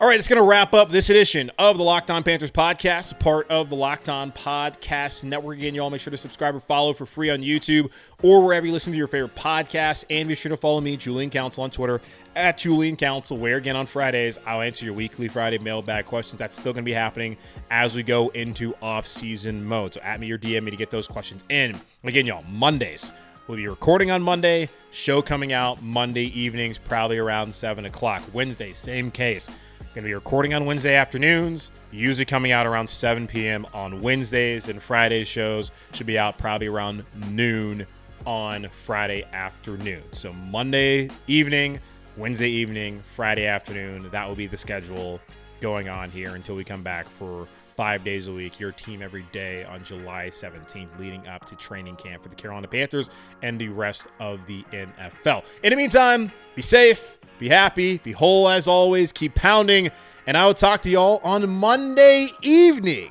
All 0.00 0.08
right, 0.08 0.18
it's 0.18 0.26
going 0.26 0.42
to 0.42 0.46
wrap 0.46 0.74
up 0.74 0.90
this 0.90 1.08
edition 1.08 1.52
of 1.56 1.78
the 1.78 1.84
Locked 1.84 2.10
On 2.10 2.24
Panthers 2.24 2.50
podcast, 2.50 3.16
part 3.20 3.48
of 3.48 3.70
the 3.70 3.76
Locked 3.76 4.08
On 4.08 4.32
Podcast 4.32 5.22
Network. 5.22 5.58
Again, 5.58 5.72
y'all 5.72 5.88
make 5.88 6.00
sure 6.00 6.10
to 6.10 6.16
subscribe 6.16 6.56
or 6.56 6.60
follow 6.60 6.92
for 6.92 7.06
free 7.06 7.30
on 7.30 7.38
YouTube 7.38 7.92
or 8.20 8.44
wherever 8.44 8.66
you 8.66 8.72
listen 8.72 8.92
to 8.92 8.96
your 8.96 9.06
favorite 9.06 9.36
podcasts. 9.36 10.04
And 10.10 10.28
be 10.28 10.34
sure 10.34 10.50
to 10.50 10.56
follow 10.56 10.80
me, 10.80 10.96
Julian 10.96 11.30
Council, 11.30 11.62
on 11.62 11.70
Twitter 11.70 12.00
at 12.34 12.58
Julian 12.58 12.96
Council, 12.96 13.38
where 13.38 13.56
again 13.56 13.76
on 13.76 13.86
Fridays, 13.86 14.36
I'll 14.44 14.62
answer 14.62 14.84
your 14.84 14.94
weekly 14.94 15.28
Friday 15.28 15.58
mailbag 15.58 16.06
questions. 16.06 16.40
That's 16.40 16.56
still 16.56 16.72
going 16.72 16.84
to 16.84 16.90
be 16.90 16.92
happening 16.92 17.36
as 17.70 17.94
we 17.94 18.02
go 18.02 18.30
into 18.30 18.74
off-season 18.82 19.64
mode. 19.64 19.94
So 19.94 20.00
at 20.00 20.18
me 20.18 20.28
or 20.32 20.38
DM 20.38 20.64
me 20.64 20.72
to 20.72 20.76
get 20.76 20.90
those 20.90 21.06
questions 21.06 21.44
in. 21.50 21.80
Again, 22.02 22.26
y'all, 22.26 22.44
Mondays. 22.50 23.12
We'll 23.46 23.58
be 23.58 23.68
recording 23.68 24.10
on 24.10 24.22
Monday. 24.22 24.70
Show 24.90 25.20
coming 25.20 25.52
out 25.52 25.82
Monday 25.82 26.24
evenings, 26.38 26.78
probably 26.78 27.18
around 27.18 27.54
7 27.54 27.84
o'clock. 27.84 28.22
Wednesday, 28.32 28.72
same 28.72 29.10
case. 29.10 29.48
Going 29.94 29.96
to 29.96 30.08
be 30.08 30.14
recording 30.14 30.54
on 30.54 30.64
Wednesday 30.64 30.94
afternoons, 30.94 31.70
usually 31.92 32.24
coming 32.24 32.52
out 32.52 32.66
around 32.66 32.88
7 32.88 33.26
p.m. 33.26 33.66
on 33.74 34.00
Wednesdays, 34.00 34.70
and 34.70 34.82
Friday 34.82 35.24
shows 35.24 35.72
should 35.92 36.06
be 36.06 36.18
out 36.18 36.38
probably 36.38 36.68
around 36.68 37.04
noon 37.28 37.84
on 38.24 38.66
Friday 38.70 39.24
afternoon. 39.34 40.02
So 40.12 40.32
Monday 40.32 41.10
evening, 41.26 41.80
Wednesday 42.16 42.50
evening, 42.50 43.02
Friday 43.02 43.46
afternoon, 43.46 44.08
that 44.10 44.26
will 44.26 44.36
be 44.36 44.46
the 44.46 44.56
schedule 44.56 45.20
going 45.60 45.90
on 45.90 46.10
here 46.10 46.34
until 46.34 46.56
we 46.56 46.64
come 46.64 46.82
back 46.82 47.10
for 47.10 47.46
five 47.76 48.04
days 48.04 48.28
a 48.28 48.32
week, 48.32 48.60
your 48.60 48.72
team 48.72 49.02
every 49.02 49.26
day 49.32 49.64
on 49.64 49.82
July 49.84 50.28
17th, 50.30 50.98
leading 50.98 51.26
up 51.26 51.44
to 51.46 51.56
training 51.56 51.96
camp 51.96 52.22
for 52.22 52.28
the 52.28 52.34
Carolina 52.34 52.68
Panthers 52.68 53.10
and 53.42 53.60
the 53.60 53.68
rest 53.68 54.06
of 54.20 54.46
the 54.46 54.62
NFL. 54.72 55.44
In 55.62 55.70
the 55.70 55.76
meantime, 55.76 56.30
be 56.54 56.62
safe, 56.62 57.18
be 57.38 57.48
happy, 57.48 57.98
be 57.98 58.12
whole 58.12 58.48
as 58.48 58.68
always, 58.68 59.12
keep 59.12 59.34
pounding, 59.34 59.90
and 60.26 60.36
I 60.36 60.46
will 60.46 60.54
talk 60.54 60.82
to 60.82 60.90
y'all 60.90 61.20
on 61.24 61.48
Monday 61.48 62.28
evening. 62.42 63.10